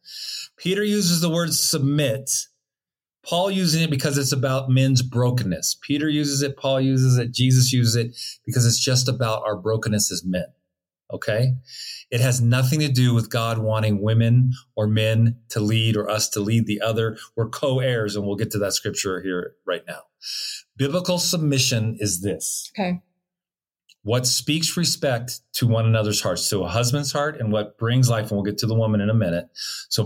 [0.58, 2.32] Peter uses the word submit.
[3.26, 5.78] Paul using it because it's about men's brokenness.
[5.82, 10.12] Peter uses it, Paul uses it, Jesus uses it because it's just about our brokenness
[10.12, 10.46] as men.
[11.12, 11.54] Okay?
[12.10, 16.30] It has nothing to do with God wanting women or men to lead or us
[16.30, 17.18] to lead the other.
[17.36, 20.02] We're co heirs, and we'll get to that scripture here right now.
[20.76, 23.02] Biblical submission is this okay.
[24.04, 28.24] What speaks respect to one another's hearts, to a husband's heart, and what brings life.
[28.24, 29.50] And we'll get to the woman in a minute.
[29.90, 30.04] So,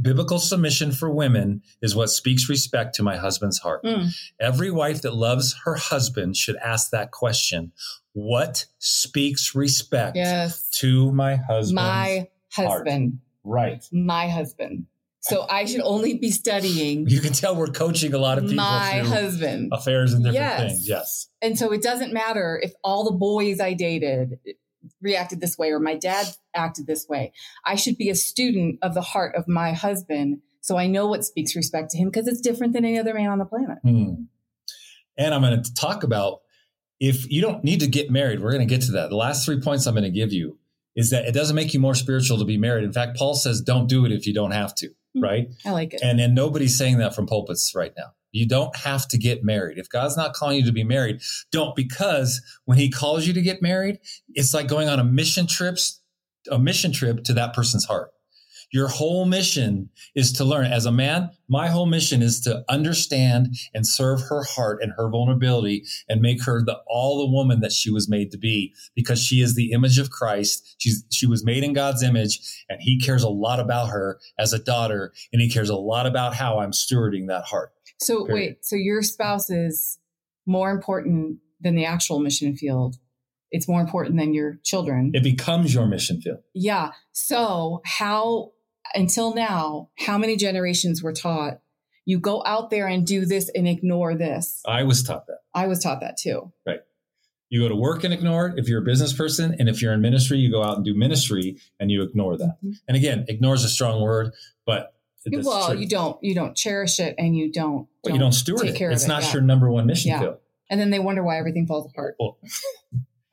[0.00, 3.82] biblical submission for women is what speaks respect to my husband's heart.
[3.82, 4.08] Mm.
[4.40, 7.72] Every wife that loves her husband should ask that question
[8.12, 10.68] What speaks respect Yes.
[10.80, 11.74] to my husband?
[11.76, 13.18] My husband.
[13.44, 13.84] right.
[13.92, 14.86] My husband.
[15.22, 18.56] So I should only be studying You can tell we're coaching a lot of people
[18.56, 19.70] my husband.
[19.72, 20.60] affairs and different Yes.
[20.60, 20.88] things.
[20.88, 21.28] Yes.
[21.42, 24.38] And so it doesn't matter if all the boys I dated
[25.02, 27.32] reacted this way or my dad acted this way.
[27.66, 31.24] I should be a student of the heart of my husband so I know what
[31.24, 33.78] speaks respect to him because it's different than any other man on the planet.
[33.82, 34.24] Hmm.
[35.16, 36.40] And I'm going to talk about
[36.98, 39.10] if you don't need to get married, we're going to get to that.
[39.10, 40.58] The last three points I'm going to give you
[40.96, 42.84] is that it doesn't make you more spiritual to be married.
[42.84, 44.90] In fact, Paul says don't do it if you don't have to.
[45.14, 45.22] Hmm.
[45.22, 45.48] right?
[45.64, 46.00] I like it.
[46.02, 48.12] And and nobody's saying that from pulpits right now.
[48.32, 49.78] You don't have to get married.
[49.78, 51.20] If God's not calling you to be married,
[51.50, 53.98] don't because when he calls you to get married,
[54.34, 56.00] it's like going on a mission trips
[56.50, 58.10] a mission trip to that person's heart.
[58.72, 60.66] Your whole mission is to learn.
[60.66, 65.08] As a man, my whole mission is to understand and serve her heart and her
[65.08, 69.20] vulnerability and make her the all the woman that she was made to be because
[69.20, 70.76] she is the image of Christ.
[70.78, 74.52] She's she was made in God's image and he cares a lot about her as
[74.52, 77.72] a daughter and he cares a lot about how I'm stewarding that heart.
[77.98, 78.34] So Period.
[78.34, 79.98] wait, so your spouse is
[80.46, 82.96] more important than the actual mission field.
[83.50, 85.10] It's more important than your children.
[85.12, 86.38] It becomes your mission field.
[86.54, 86.92] yeah.
[87.12, 88.52] So how
[88.94, 91.60] until now, how many generations were taught
[92.06, 94.62] you go out there and do this and ignore this?
[94.66, 95.38] I was taught that.
[95.54, 96.52] I was taught that too.
[96.66, 96.80] Right.
[97.50, 99.54] You go to work and ignore it if you're a business person.
[99.58, 102.56] And if you're in ministry, you go out and do ministry and you ignore that.
[102.64, 102.74] Mhm.
[102.88, 104.32] And again, ignore is a strong word,
[104.66, 105.78] but it's well, true.
[105.78, 108.92] you don't you don't cherish it and you don't, But you don't steward take it.
[108.92, 109.32] It's it, not yeah.
[109.34, 110.20] your number one mission Yeah.
[110.20, 110.36] field.
[110.70, 112.14] and then they wonder why everything falls apart.
[112.20, 112.38] Well,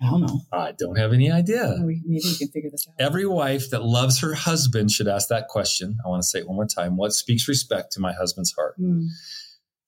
[0.02, 0.42] I don't know.
[0.52, 1.76] I don't have any idea.
[1.80, 2.94] Maybe we can figure this out.
[3.00, 5.98] Every wife that loves her husband should ask that question.
[6.06, 6.98] I want to say it one more time.
[6.98, 8.80] What speaks respect to my husband's heart?
[8.80, 9.08] Mm.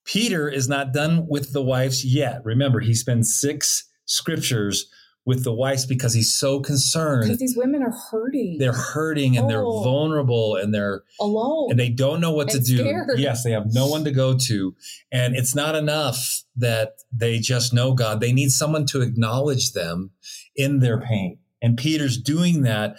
[0.05, 2.41] Peter is not done with the wives yet.
[2.43, 4.91] Remember, he spends six scriptures
[5.29, 7.25] with the wives because he's so concerned.
[7.25, 8.57] Because these women are hurting.
[8.57, 9.83] They're hurting and they're Oh.
[9.83, 11.69] vulnerable and they're alone.
[11.69, 12.77] and they don't know what to And do.
[12.77, 13.09] scared.
[13.19, 14.75] Yes, they have no one to go to.
[15.11, 18.21] And it's not enough that they just know God.
[18.21, 20.09] They need someone to acknowledge them
[20.55, 21.37] in their pain.
[21.61, 22.95] And Peter's doing that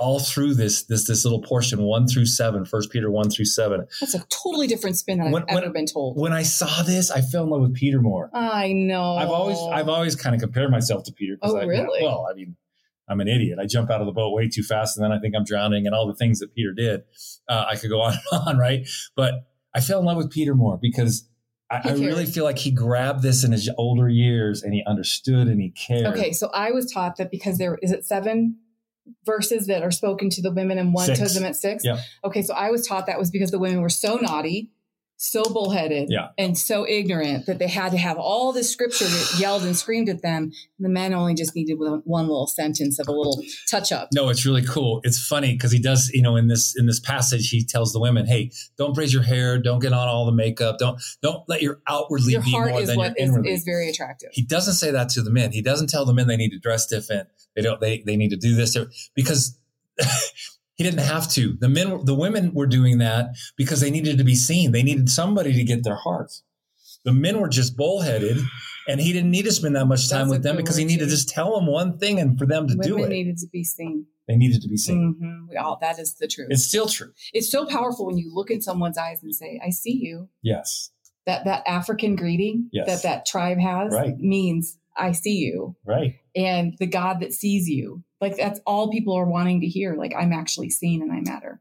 [0.00, 3.86] all through this this this little portion 1 through seven first peter 1 through 7
[4.00, 6.18] That's a totally different spin than When- I've ever when- been told.
[6.18, 8.30] when i saw this i fell in love with peter more.
[8.34, 9.14] I know.
[9.16, 12.02] i've always i've always kind of compared myself to peter Oh, I, really?
[12.02, 12.56] well i mean
[13.08, 13.58] i'm an idiot.
[13.60, 15.86] I jump out of the boat way too fast and then i think i'm drowning
[15.86, 17.02] and all the things that peter did
[17.48, 18.88] uh, i could go on and on right?
[19.16, 19.34] But
[19.74, 21.26] i fell in love with peter more because
[21.72, 25.46] I, I really feel like he grabbed this in his older years and he understood
[25.46, 26.06] and he cared.
[26.06, 28.56] Okay, so I was taught that because there is it seven
[29.24, 31.18] verses that are spoken to the women and one Six.
[31.18, 31.84] Testament six.
[31.84, 32.00] Yeah.
[32.24, 34.70] Okay, so I was taught that was because the women were so naughty,
[35.22, 36.28] so bullheaded, Yeah.
[36.38, 40.08] and so ignorant that they had to have all this scripture that yelled and screamed
[40.08, 40.44] at them.
[40.44, 44.08] And the men only just needed one, one little sentence of a little touch up.
[44.14, 45.02] No, it's really cool.
[45.04, 48.00] It's funny because he does, you know, in this in this passage, he tells the
[48.00, 51.60] women, "Hey, don't braise your hair, don't get on all the makeup, don't don't let
[51.60, 54.30] your outwardly Your be more is than your is, inwardly." is very attractive.
[54.32, 55.52] he doesn't say that to the men.
[55.52, 57.28] He doesn't tell the men they need to dress different.
[57.54, 57.78] They don't.
[57.78, 58.74] They they need to do this
[59.14, 59.58] because
[60.80, 61.58] he didn't have to.
[61.60, 63.26] The men, the women were doing that
[63.58, 64.72] because they needed to be seen.
[64.72, 66.42] They needed somebody to get their hearts.
[67.04, 68.38] The men were just bullheaded,
[68.88, 71.04] and he didn't need to spend that much time That's with them because he needed
[71.04, 73.08] to just tell them one thing and for them to Women do it.
[73.10, 74.06] needed to be seen.
[74.26, 75.16] they needed to be seen.
[75.20, 75.50] Mhm.
[75.50, 76.48] We all that is the truth.
[76.50, 77.12] It's still true.
[77.34, 80.92] it's so powerful when you look in someone's eyes and say, "I see you." Yes.
[81.26, 82.86] That that African greeting Yes.
[82.86, 84.16] that that tribe has Right.
[84.18, 86.14] means, "I see you," Right.
[86.36, 88.04] and the God that sees you.
[88.20, 89.94] Like that's all people are wanting to hear.
[89.94, 91.60] Like I'm actually seen and I matter.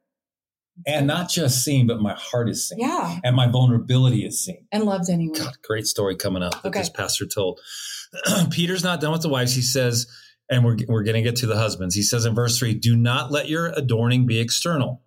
[0.87, 2.79] And not just seen, but my heart is seen.
[2.79, 4.65] Yeah, And my vulnerability is seen.
[4.71, 5.37] and loved anyway.
[5.37, 6.79] God, great story coming up that Okay.
[6.79, 7.59] this pastor told.
[8.51, 9.53] Peter's not done with the wives.
[9.53, 10.07] He says,
[10.49, 11.95] and we're, we're going to get to the husbands.
[11.95, 15.01] He says in verse three, do not let your adorning be external,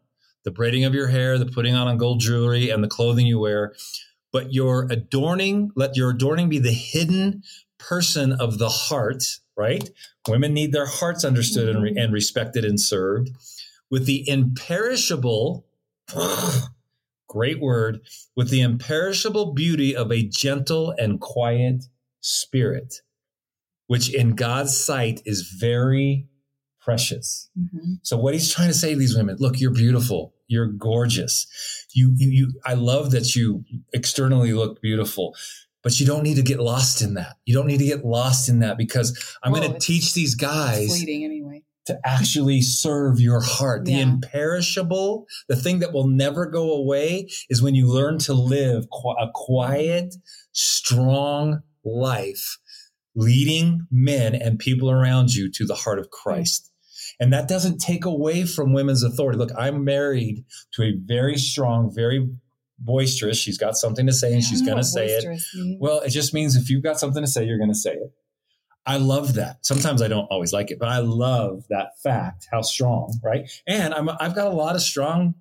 [0.45, 3.39] the braiding of your hair, the putting on on gold jewelry, and the clothing you
[3.39, 3.75] wear,
[4.31, 7.43] but your adorning, let your adorning be the hidden
[7.89, 9.25] person of the heart,
[9.57, 9.91] right?
[10.29, 12.05] Women need their hearts understood and, re- Mhm.
[12.05, 13.31] and respected and served
[13.91, 15.67] with the imperishable,
[17.29, 18.01] great word,
[18.37, 21.85] with the imperishable beauty of a gentle and quiet
[22.21, 22.97] spirit,
[23.87, 26.29] which in God's sight is very
[26.81, 27.49] precious.
[27.59, 27.99] Mhm.
[28.03, 30.35] So what he's trying to say to these women, look, you're beautiful.
[30.49, 31.47] You're gorgeous.
[31.95, 33.65] You, you, you, I love that you
[33.95, 35.35] externally look beautiful,
[35.83, 37.37] but you don't need to get lost in that.
[37.45, 41.03] You don't need to get lost in that because I'm going to teach these guys
[41.03, 41.65] anyway.
[41.87, 43.85] to actually serve your heart.
[43.85, 48.87] The imperishable, the thing that will never go away is when you learn to live
[49.19, 50.15] a quiet,
[50.53, 52.59] strong life,
[53.15, 56.71] leading men and people around you to the heart of Christ.
[57.21, 59.39] And that doesn't take away from women's authority.
[59.39, 62.29] Look, I'm married to a very strong, very
[62.85, 63.39] boisterous.
[63.39, 65.25] She's got something to say and she's going to say it.
[65.27, 65.79] means.
[65.81, 68.13] Well, it just means if you've got something to say, you're going to say it.
[68.85, 69.65] I love that.
[69.65, 73.49] Sometimes I don't always like it, but I love that fact, how strong, right?
[73.67, 75.35] And I'm, I've got a lot of strong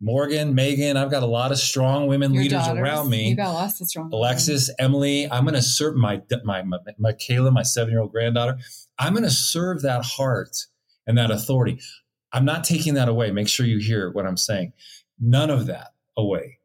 [0.00, 3.30] Morgan, Megan, I've got a lot of strong women Your leaders daughters, around me.
[3.30, 4.10] You got lots of strong.
[4.12, 8.58] Alexis, Emily, I'm going to serve my, my, my, Michaela, my seven year old granddaughter.
[8.98, 10.66] I'm going to serve that heart
[11.06, 11.80] and that authority.
[12.32, 13.30] I'm not taking that away.
[13.30, 14.74] Make sure you hear what I'm saying.
[15.18, 16.58] None of that away.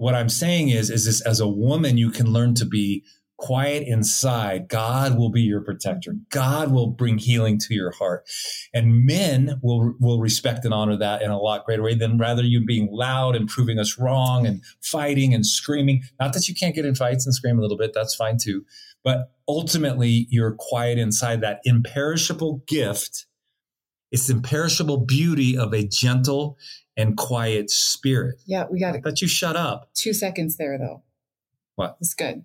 [0.00, 3.04] What I'm saying is, is this as a woman, you can learn to be
[3.36, 4.66] quiet inside.
[4.66, 6.14] God will be your protector.
[6.30, 8.26] God will bring healing to your heart.
[8.72, 12.42] And men will, will respect and honor that in a lot greater way than rather
[12.42, 16.02] you being loud and proving us wrong and fighting and screaming.
[16.18, 17.92] Not that you can't get in fights and scream a little bit.
[17.92, 18.64] That's fine too.
[19.04, 23.26] But ultimately you're quiet inside that imperishable gift.
[24.10, 26.56] It's imperishable beauty of a gentle
[27.00, 28.36] and quiet spirit.
[28.46, 29.02] Yeah, we got it.
[29.02, 29.90] But you shut up.
[29.94, 31.02] two seconds there though.
[31.76, 31.96] What?
[32.00, 32.44] It's good.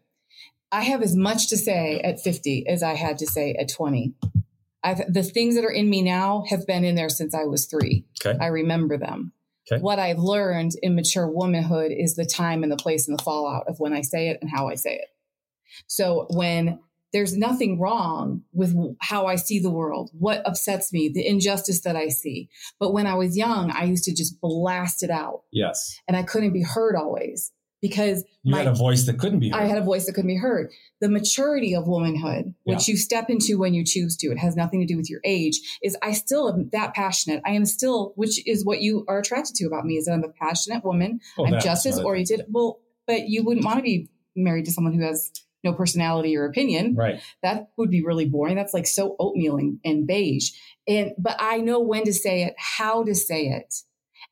[0.71, 4.13] I have as much to say at 50 as I had to say at 20.
[4.83, 7.65] I've the things that are in me now have been in there since I was
[7.65, 8.05] three.
[8.23, 8.37] Okay.
[8.39, 9.33] I remember them.
[9.71, 9.81] Okay.
[9.81, 13.67] What I've learned in mature womanhood is the time and the place and the fallout
[13.67, 15.07] of when I say it and how I say it.
[15.87, 16.79] So when
[17.15, 21.95] there's nothing wrong with how I see the world, what upsets me, the injustice that
[21.95, 22.49] I see.
[22.79, 25.99] But when I was young, I used to just blast it out Yes.
[26.07, 27.51] and I couldn't be heard always.
[27.81, 29.61] because You my had a voice that couldn't be heard.
[29.61, 30.71] I had a voice that couldn't be heard.
[31.01, 34.79] The maturity of womanhood, which you step into when you choose to, it has nothing
[34.79, 37.41] to do with your age, is I still am that passionate.
[37.45, 40.23] I am still, which is what you are attracted to about me, is that I'm
[40.23, 41.19] a passionate woman.
[41.37, 42.41] Well, I'm that's just as oriented.
[42.49, 45.29] Well, but you wouldn't want to be married to someone who has
[45.65, 46.95] no personality or opinion.
[46.95, 47.19] Right.
[47.43, 48.55] That would be really boring.
[48.55, 50.51] That's like so oatmeal and, and beige.
[50.87, 53.73] And but I know when to say it, how to say it.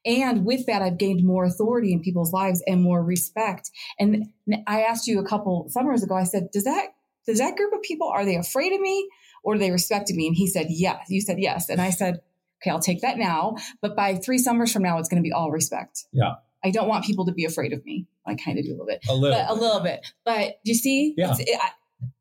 [0.05, 3.69] And with that, I've gained more authority in people's lives and more respect.
[3.99, 4.25] And
[4.67, 6.87] I asked you a couple summers ago, I said, does that,
[7.25, 9.09] does that group of people, are they afraid of me
[9.43, 10.27] or do they respect me?
[10.27, 11.05] And he said, yes.
[11.09, 11.69] You said yes.
[11.69, 12.19] And I said,
[12.61, 13.55] okay, I'll take that now.
[13.81, 16.03] But by three summers from now, it's going to be all respect.
[16.11, 16.33] Yeah.
[16.63, 18.07] I don't want people to be afraid of me.
[18.25, 19.37] I kind of do a little bit, A little.
[19.37, 20.05] but a little bit.
[20.25, 21.13] But you see?
[21.17, 21.35] Yeah.
[21.39, 21.71] It- I-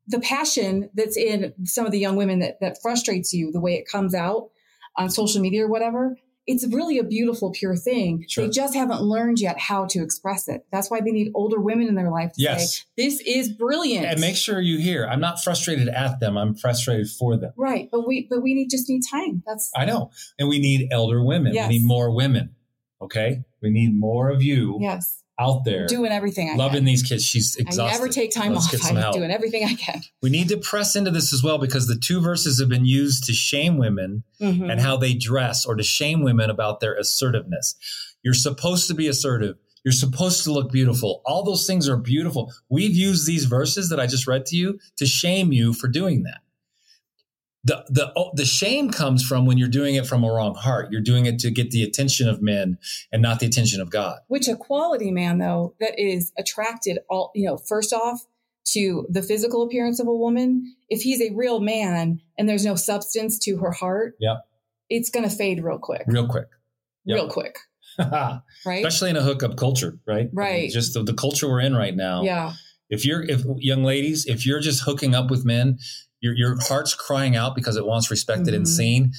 [0.07, 3.75] the passion that's in some of the young women that, that frustrates you, the way
[3.75, 4.49] it comes out
[4.97, 8.25] on social media or whatever, it's really a beautiful, pure thing.
[8.27, 8.43] Sure.
[8.43, 10.65] They just haven't learned yet how to express it.
[10.73, 12.79] That's why they need older women in their life to Yes.
[12.79, 14.05] say, this is brilliant.
[14.05, 16.37] And make sure you hear, I'm not frustrated at them.
[16.37, 17.53] I'm frustrated for them.
[17.55, 17.87] right.
[17.89, 19.41] But we, but we need, just need time.
[19.47, 20.11] That's, I know.
[20.37, 21.53] And we need elder women.
[21.53, 21.69] Yes.
[21.69, 22.55] We need more women.
[23.03, 23.43] Okay.
[23.61, 26.85] We need more of you yes, out there doing everything I loving can.
[26.85, 27.23] these kids.
[27.23, 28.89] She's I never take time Let's off.
[28.89, 29.15] I'm help.
[29.15, 30.01] doing everything I can.
[30.21, 33.23] We need to press into this as well because the two verses have been used
[33.25, 34.71] to shame women Mhm.
[34.71, 37.75] and how they dress or to shame women about their assertiveness.
[38.23, 39.55] You're supposed to be assertive.
[39.83, 41.21] You're supposed to look beautiful.
[41.25, 42.53] All those things are beautiful.
[42.69, 46.23] We've used these verses that I just read to you to shame you for doing
[46.23, 46.39] that.
[47.65, 50.91] The, the, oh, the shame comes from when you're doing it from a wrong heart.
[50.91, 52.77] You're doing it to get the attention of men
[53.11, 54.19] and not the attention of God.
[54.27, 58.25] which a quality man though that is attracted all you know first off
[58.65, 62.75] to the physical appearance of a woman if he's a real man and there's no
[62.75, 64.37] substance to her heart yeah,
[64.89, 66.47] it's going to fade real quick Real quick.
[67.05, 67.15] Yep.
[67.15, 67.57] real quick
[67.99, 70.29] right Especially in a hookup culture, right?
[70.33, 70.69] Right.
[70.71, 72.23] Just the, the culture we're in right now.
[72.23, 72.53] yeah
[72.89, 75.77] if you're if young ladies if you're just hooking up with men
[76.23, 78.75] your your heart's crying out because it wants respected and Mhm.
[78.79, 79.13] seen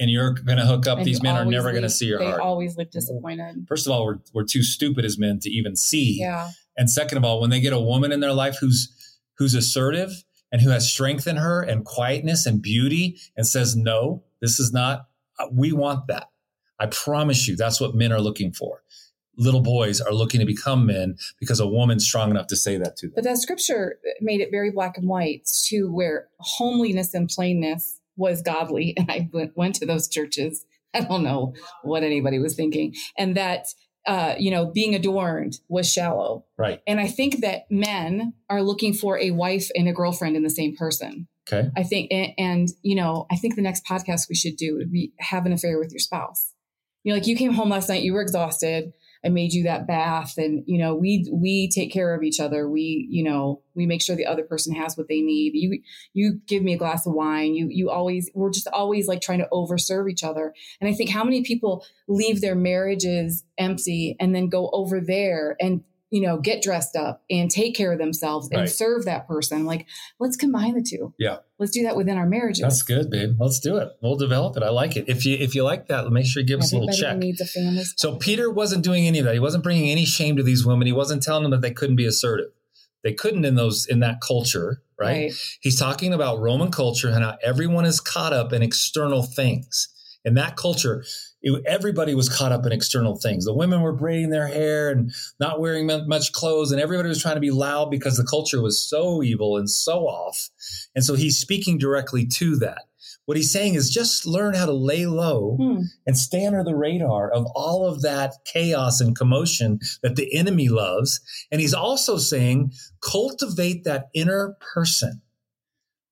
[0.00, 2.18] and you're going to hook up And these men are never going to see your
[2.20, 2.40] they heart.
[2.40, 3.64] always look disappointed.
[3.66, 6.18] First of all we're, we're too stupid as men to even see.
[6.20, 6.50] Yeah.
[6.76, 8.92] And second of all when they get a woman in their life who's
[9.38, 10.10] who's assertive
[10.52, 14.72] and who has strength in her and quietness and beauty and says no this is
[14.72, 15.06] not
[15.52, 16.28] we want that.
[16.80, 18.82] I promise you that's what men are looking for
[19.38, 22.96] little boys are looking to become men because a woman's strong enough to say that
[22.96, 23.14] to them.
[23.14, 28.42] But that scripture made it very black and white to where homeliness and plainness was
[28.42, 28.94] godly.
[28.98, 30.66] And i went, went to those churches.
[30.92, 32.94] I don't know what anybody was thinking.
[33.16, 33.66] And that
[34.06, 36.46] uh, you know being adorned was shallow.
[36.56, 36.80] Right.
[36.86, 40.50] And i think that men are looking for a wife and a girlfriend in the
[40.50, 41.28] same person.
[41.46, 41.68] Okay.
[41.76, 44.90] I think and, and you know i think the next podcast we should do would
[44.90, 46.54] be have an affair with your spouse.
[47.04, 48.92] You know like you came home last night you were exhausted
[49.24, 52.68] I made you that bath and you know we we take care of each other.
[52.68, 55.52] We you know we make sure the other person has what they need.
[55.54, 55.80] You
[56.12, 57.54] you give me a glass of wine.
[57.54, 60.54] You you always we're just always like trying to overserve each other.
[60.80, 65.56] And I think how many people leave their marriages empty and then go over there
[65.60, 68.68] and you know get dressed up and take care of themselves and Right.
[68.68, 69.86] serve that person like
[70.18, 71.38] let's combine the two Yeah.
[71.58, 73.36] let's do that within our marriages That's good, babe.
[73.38, 73.88] Let's do it.
[74.02, 74.62] We'll develop it.
[74.62, 75.04] I like it.
[75.08, 77.22] If you if you like that, make sure you give us a little check.
[77.22, 79.34] a So Peter wasn't doing any of that.
[79.34, 80.86] He wasn't bringing any shame to these women.
[80.86, 82.50] He wasn't telling them that they couldn't be assertive.
[83.04, 85.32] They couldn't in those in that culture, right?
[85.60, 89.88] He's talking about Roman culture and how everyone is caught up in external things.
[90.24, 91.04] In that culture,
[91.56, 93.44] it- everybody was caught up in external things.
[93.44, 97.36] The women were braiding their hair and not wearing much clothes, and everybody was trying
[97.36, 100.50] to be loud because the culture was so evil and so off.
[100.94, 102.82] And so he's speaking directly to that.
[103.26, 105.82] What he's saying is just learn how to lay low Hmm.
[106.06, 110.68] and stay under the radar of all of that chaos and commotion that the enemy
[110.70, 111.20] loves.
[111.52, 115.20] And he's also saying, cultivate that inner person,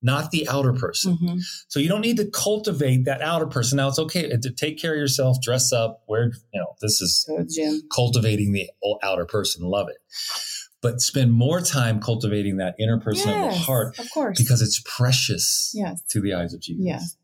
[0.06, 1.18] not the outer person.
[1.18, 1.40] Mhm.
[1.68, 3.76] So you don't need to cultivate that outer person.
[3.76, 7.24] Now it's okay to take care of yourself, dress up, wear, you know, this is
[7.28, 7.82] Go to the gym.
[7.94, 8.70] cultivating the
[9.02, 9.64] outer person.
[9.64, 9.96] Love it.
[10.80, 14.38] But spend more time cultivating that inner person of the heart of course.
[14.38, 16.84] because it's precious yes, to the eyes of Jesus.
[16.86, 17.16] yes.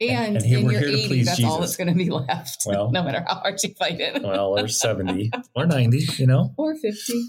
[0.00, 1.70] And- And, and here in we're your here to please that's all Jesus.
[1.70, 2.62] that's going to be left.
[2.66, 4.22] Well- no matter how hard you fight it.
[4.22, 6.54] Well, or 70 or 90, you know?
[6.56, 7.24] or 50.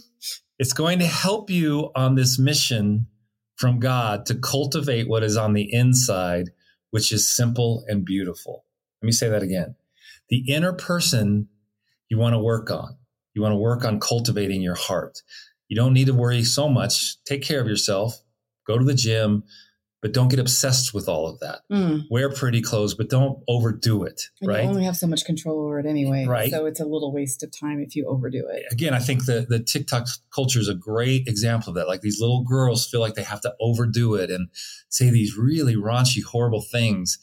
[0.59, 3.07] It's going to help you on this mission
[3.59, 6.51] from God to cultivate what is on the inside,
[6.91, 8.63] which is simple and beautiful.
[9.01, 9.75] Let me say that again.
[10.29, 11.49] The inner person
[12.07, 12.95] you want to work on.
[13.33, 15.21] You want to work on cultivating your heart.
[15.67, 17.21] You don't need to worry so much.
[17.25, 18.21] Take care of yourself.
[18.65, 19.43] Go to the gym.
[20.01, 21.61] But don't get obsessed with all of that.
[21.71, 22.03] Mm.
[22.09, 24.21] Wear pretty clothes, but don't overdo it.
[24.39, 24.63] And right.
[24.63, 26.25] You only have so much control over it anyway.
[26.25, 26.51] Right.
[26.51, 28.63] So it's a little waste of time if you overdo it.
[28.71, 31.87] Again, I think the, the TikTok culture is a great example of that.
[31.87, 34.49] Like these little girls feel like they have to overdo it and
[34.87, 37.19] say these really raunchy, horrible things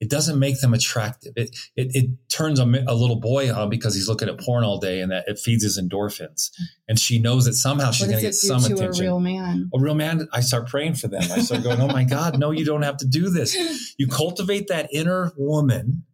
[0.00, 1.32] it doesn't make them attractive.
[1.36, 4.78] It it, it turns a, a, little boy on because he's looking at porn all
[4.78, 6.50] day, and that it feeds his endorphins.
[6.88, 8.84] And she knows that somehow she's going to get some attention.
[8.84, 9.70] A real man.
[9.74, 10.28] A real man.
[10.32, 11.22] I start praying for them.
[11.22, 13.54] I start going, "Oh my God, no, you don't have to do this.
[13.96, 16.04] You cultivate that inner woman,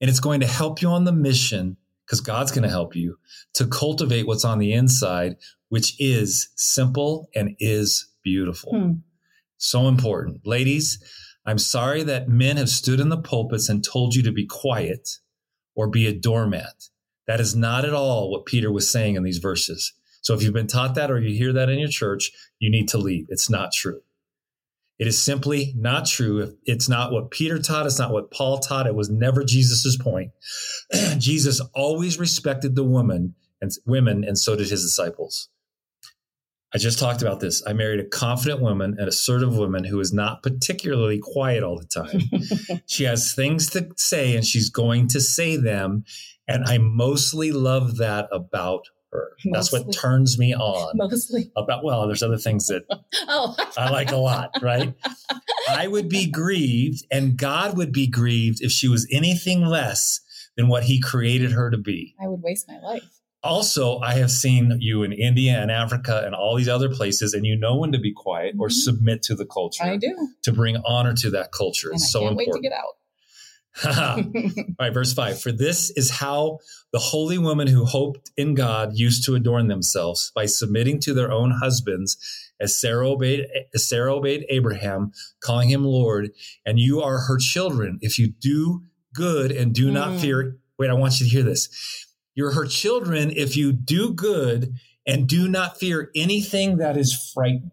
[0.00, 3.18] and it's going to help you on the mission." Because God's going to help you
[3.54, 5.36] to cultivate what's on the inside,
[5.68, 8.72] which is simple and is beautiful.
[8.72, 8.92] Hmm.
[9.58, 10.44] So important.
[10.44, 10.98] Ladies,
[11.46, 15.18] I'm sorry that men have stood in the pulpits and told you to be quiet
[15.74, 16.88] or be a doormat.
[17.26, 19.92] That is not at all what Peter was saying in these verses.
[20.20, 22.88] So if you've been taught that or you hear that in your church, you need
[22.88, 23.26] to leave.
[23.30, 24.02] It's not true.
[24.98, 26.58] It is simply not true.
[26.66, 27.86] It's not what Peter taught.
[27.86, 28.86] It's not what Paul taught.
[28.86, 30.32] It was never Jesus's point.
[31.18, 35.48] Jesus always respected the woman and women, and so did his disciples.
[36.72, 37.62] I just talked about this.
[37.66, 41.86] I married a confident woman, an assertive woman who is not particularly quiet all the
[41.86, 42.82] time.
[42.86, 46.04] she has things to say and she's going to say them.
[46.46, 49.30] And I mostly love that about her.
[49.44, 49.50] Mostly.
[49.52, 50.96] That's what turns me on.
[50.96, 51.50] Mostly.
[51.56, 52.84] About, well, there's other things that
[53.28, 53.56] oh.
[53.76, 54.94] I like a lot, right?
[55.68, 60.20] I would be grieved and God would be grieved if she was anything less
[60.56, 62.14] than what he created her to be.
[62.22, 66.34] I would waste my life also i have seen you in india and africa and
[66.34, 68.72] all these other places and you know when to be quiet or mm-hmm.
[68.72, 70.28] submit to the culture i do.
[70.42, 71.88] to bring honor to that culture.
[71.88, 72.96] And it's I so can't important wait to get out.
[73.84, 76.58] All right verse 5 for this is how
[76.92, 81.30] the holy women who hoped in god used to adorn themselves by submitting to their
[81.30, 82.16] own husbands
[82.60, 86.32] as sarah obeyed as sarah obeyed abraham calling him lord
[86.66, 87.98] and you are her children.
[88.00, 88.82] If you do
[89.14, 89.92] good and do mm.
[89.92, 91.68] not fear wait i want you to hear this
[92.40, 94.74] you're her children if you do good
[95.06, 97.70] and do not fear anything that is frightening.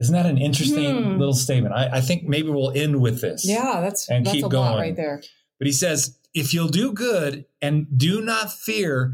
[0.00, 1.18] Isn't that an interesting hmm.
[1.18, 1.74] little statement?
[1.74, 3.46] I, I, think maybe we'll end with this.
[3.46, 5.22] Yeah, that's and that's keep going right there.
[5.58, 9.12] But he says, if you'll do good and do not fear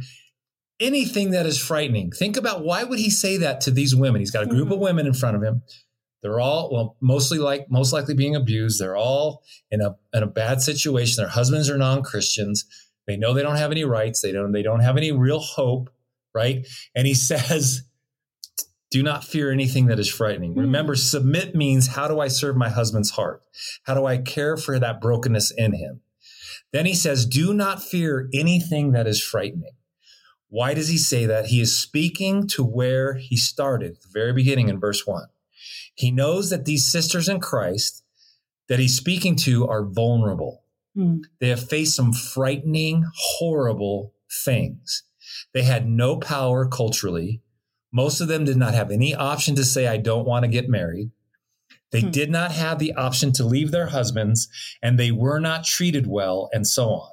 [0.78, 2.12] anything that is frightening.
[2.12, 4.20] Think about why would he say that to these women?
[4.20, 4.74] He's got a group hmm.
[4.74, 5.62] of women in front of him.
[6.22, 8.80] They're all well, mostly like most likely being abused.
[8.80, 9.42] They're all
[9.72, 11.20] in a in a bad situation.
[11.20, 12.64] Their husbands are non Christians.
[13.08, 14.20] They know they don't have any rights.
[14.20, 15.90] They don't, they don't have any real hope,
[16.34, 16.64] right?
[16.94, 17.82] And he says,
[18.90, 20.52] do not fear anything that is frightening.
[20.52, 20.60] Mm-hmm.
[20.60, 23.42] Remember, submit means how do I serve my husband's heart?
[23.84, 26.02] How do I care for that brokenness in him?
[26.72, 29.72] Then he says, do not fear anything that is frightening.
[30.50, 31.46] Why does he say that?
[31.46, 35.26] He is speaking to where he started, the very beginning in verse one.
[35.94, 38.04] He knows that these sisters in Christ
[38.68, 40.62] that he's speaking to are vulnerable.
[40.98, 41.18] Hmm.
[41.40, 45.04] They have faced some frightening, horrible things.
[45.54, 47.40] They had no power culturally.
[47.92, 50.68] Most of them did not have any option to say, I don't want to get
[50.68, 51.12] married.
[51.92, 52.10] They hmm.
[52.10, 54.48] did not have the option to leave their husbands,
[54.82, 57.12] and they were not treated well, and so on.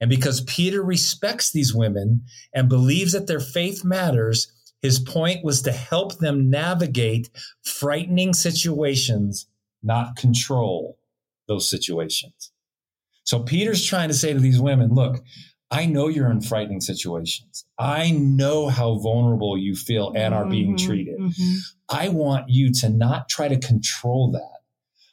[0.00, 4.52] And because Peter respects these women and believes that their faith matters,
[4.82, 7.30] his point was to help them navigate
[7.62, 9.46] frightening situations,
[9.84, 10.98] not control
[11.46, 12.50] those situations.
[13.24, 15.22] So Peter's trying to say to these women, look,
[15.70, 17.64] I know you're in frightening situations.
[17.78, 21.18] I know how vulnerable you feel and are being mm-hmm, treated.
[21.18, 21.54] Mm-hmm.
[21.88, 24.60] I want you to not try to control that.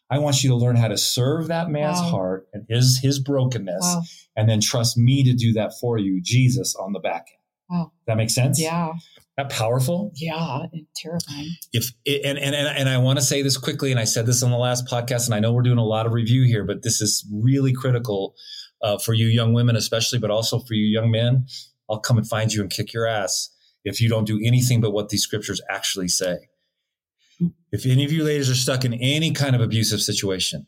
[0.09, 2.09] I want you to learn how to serve that man's wow.
[2.09, 4.01] heart and his his brokenness wow.
[4.35, 7.77] and then trust me to do that for you, Jesus on the back end.
[7.79, 7.91] Wow.
[8.07, 8.61] That makes sense?
[8.61, 8.93] Yeah.
[9.37, 10.11] That powerful?
[10.15, 10.63] Yeah,
[10.95, 11.49] terrifying.
[11.71, 14.43] If it, and, and and I want to say this quickly, and I said this
[14.43, 16.83] on the last podcast, and I know we're doing a lot of review here, but
[16.83, 18.35] this is really critical
[18.81, 21.45] uh, for you young women, especially, but also for you young men.
[21.89, 23.49] I'll come and find you and kick your ass
[23.83, 26.37] if you don't do anything but what these scriptures actually say.
[27.71, 30.67] If any of you ladies are stuck in any kind of abusive situation,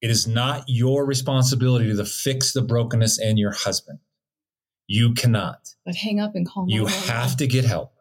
[0.00, 4.00] it is not your responsibility to fix the brokenness in your husband.
[4.92, 5.74] You cannot.
[5.86, 6.66] But hang up and call.
[6.66, 6.74] Me.
[6.74, 7.94] You have to get help.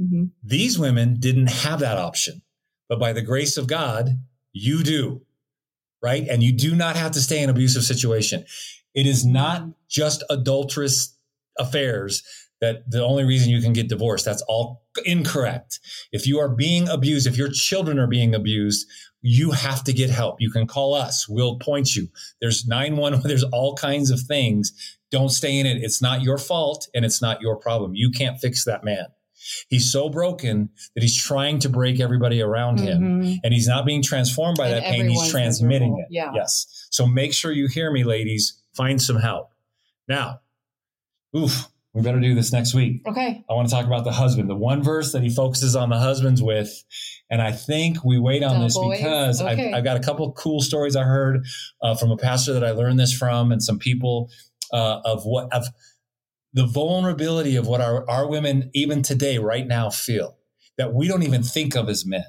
[0.00, 0.26] Mm-hmm.
[0.44, 2.42] These women didn't have that option,
[2.88, 4.10] but by the grace of God,
[4.52, 5.22] you do,
[6.00, 6.28] right?
[6.28, 8.44] And you do not have to stay in an abusive situation.
[8.94, 11.16] It is not just adulterous
[11.58, 12.22] affairs
[12.60, 14.24] that the only reason you can get divorced.
[14.24, 15.80] That's all incorrect.
[16.12, 18.86] If you are being abused, if your children are being abused,
[19.22, 20.40] you have to get help.
[20.40, 21.28] You can call us.
[21.28, 22.08] We'll point you.
[22.40, 23.22] There's 911.
[23.26, 24.97] There's all kinds of things.
[25.10, 25.78] Don't stay in it.
[25.82, 27.92] It's not your fault and it's not your problem.
[27.94, 29.06] You can't fix that man.
[29.68, 33.38] He's so broken that he's trying to break everybody around him Mhm.
[33.44, 35.08] and he's not being transformed by And that pain.
[35.08, 36.00] He's transmitting miserable.
[36.00, 36.06] it.
[36.10, 36.32] Yeah.
[36.34, 36.66] Yes.
[36.90, 38.60] So make sure you hear me, ladies.
[38.74, 39.50] Find some help.
[40.08, 40.40] Now,
[41.36, 43.02] oof, we better do this next week.
[43.06, 43.44] Okay.
[43.48, 45.98] I want to talk about the husband, the one verse that he focuses on the
[45.98, 46.84] husbands with.
[47.30, 48.98] And I think we wait on The this boys?
[48.98, 49.68] because Okay.
[49.68, 51.44] I've, I've got a couple of cool stories I heard
[51.82, 54.30] uh, from a pastor that I learned this from and some people
[54.72, 55.66] uh, of what, of
[56.52, 60.36] the vulnerability of what our, our women, even today, right now, feel
[60.76, 62.24] that we don't even think of as men.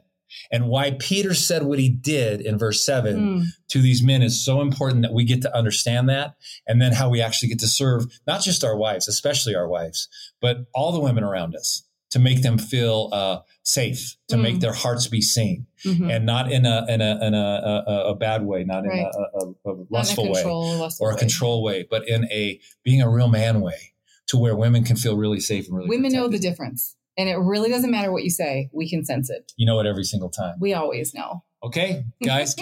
[0.51, 3.45] And why Peter said what he did in verse 7 Mm.
[3.69, 6.35] to these men is so important that we get to understand that
[6.67, 10.07] and then how we actually get to serve not just our wives especially our wives
[10.39, 14.41] but all the women around us to make them feel uh, safe to Mm.
[14.41, 16.13] make their hearts be seen Mhm.
[16.15, 19.05] and not in a in a in a, a, a bad way not in Right.
[19.05, 21.19] a, a, a Not in lustful way lustful or a way.
[21.19, 23.93] control way but in a being a real man way
[24.27, 26.95] to where women can feel really safe and really Women know the difference.
[27.17, 28.69] And it really doesn't matter what you say.
[28.73, 29.51] We can sense it.
[29.57, 31.43] you know it every single time We always know.
[31.61, 32.55] Okay, guys,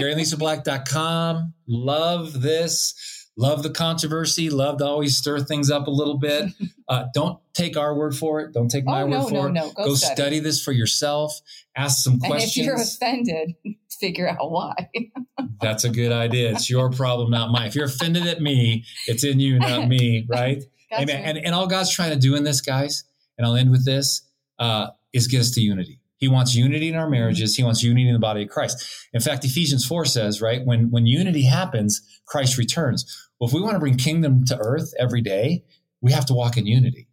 [0.58, 1.54] GaryLisaBlack.com.
[1.68, 3.17] Love this.
[3.40, 4.50] Love the controversy.
[4.50, 6.52] Love to always stir things up a little bit.
[6.90, 8.54] Uh, don't take our word for it.
[8.54, 9.52] Don't take my oh, word no, for no, it.
[9.52, 9.72] no.
[9.74, 10.16] Go, Go study.
[10.16, 10.40] study.
[10.40, 11.38] this for yourself.
[11.76, 12.56] Ask some questions.
[12.56, 13.56] And if you're offended,
[14.00, 14.74] figure out why.
[15.62, 16.50] That's a good idea.
[16.52, 17.68] It's your problem, not mine.
[17.68, 20.64] If you're offended at me, it's in you, not me, right?
[20.90, 21.02] Gotcha.
[21.02, 21.24] Amen.
[21.26, 23.04] And, and all God's trying to do in this, guys,
[23.38, 24.22] and I'll end with this,
[24.60, 26.00] uh, is get us to unity.
[26.18, 27.56] He wants unity in our marriages.
[27.56, 28.86] He wants unity in the body of Christ.
[29.14, 33.06] In fact, Ephesians 4 says, right, when, when unity happens, Christ returns.
[33.40, 35.64] Well, if we want to bring kingdom to earth every day,
[36.02, 37.08] we have to walk in unity.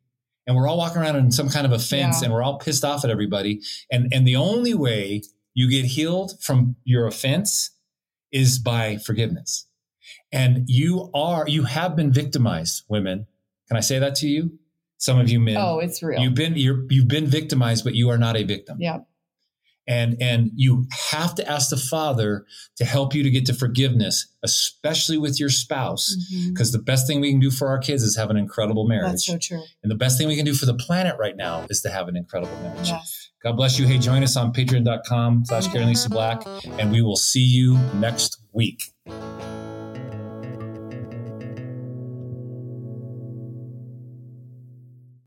[0.46, 2.26] And we're all walking around in some kind of offense Yeah.
[2.26, 3.60] and we're all pissed off at everybody.
[3.90, 5.22] And, and the only way
[5.54, 7.70] you get healed from your offense
[8.32, 9.66] is by forgiveness.
[10.32, 13.26] And you are, you have been victimized, women.
[13.68, 14.58] Can I say that to you?
[14.98, 15.56] Some of you men.
[15.58, 16.20] oh, it's real.
[16.20, 18.78] You've been you're, you've been victimized, but you are not a victim.
[18.80, 18.98] yeah.
[19.86, 24.28] And and you have to ask the Father to help you to get to forgiveness,
[24.42, 26.54] especially with your spouse, mm-hmm.
[26.54, 29.10] because the best thing we can do for our kids is have an incredible marriage,
[29.10, 29.62] That's so true.
[29.82, 32.08] and the best thing we can do for the planet right now is to have
[32.08, 32.88] an incredible marriage.
[32.88, 33.28] Yes.
[33.42, 33.86] God bless you.
[33.86, 36.42] Hey, join us on Patreon.com/slash Gary and Lisa Black,
[36.78, 38.84] and we will see you next week.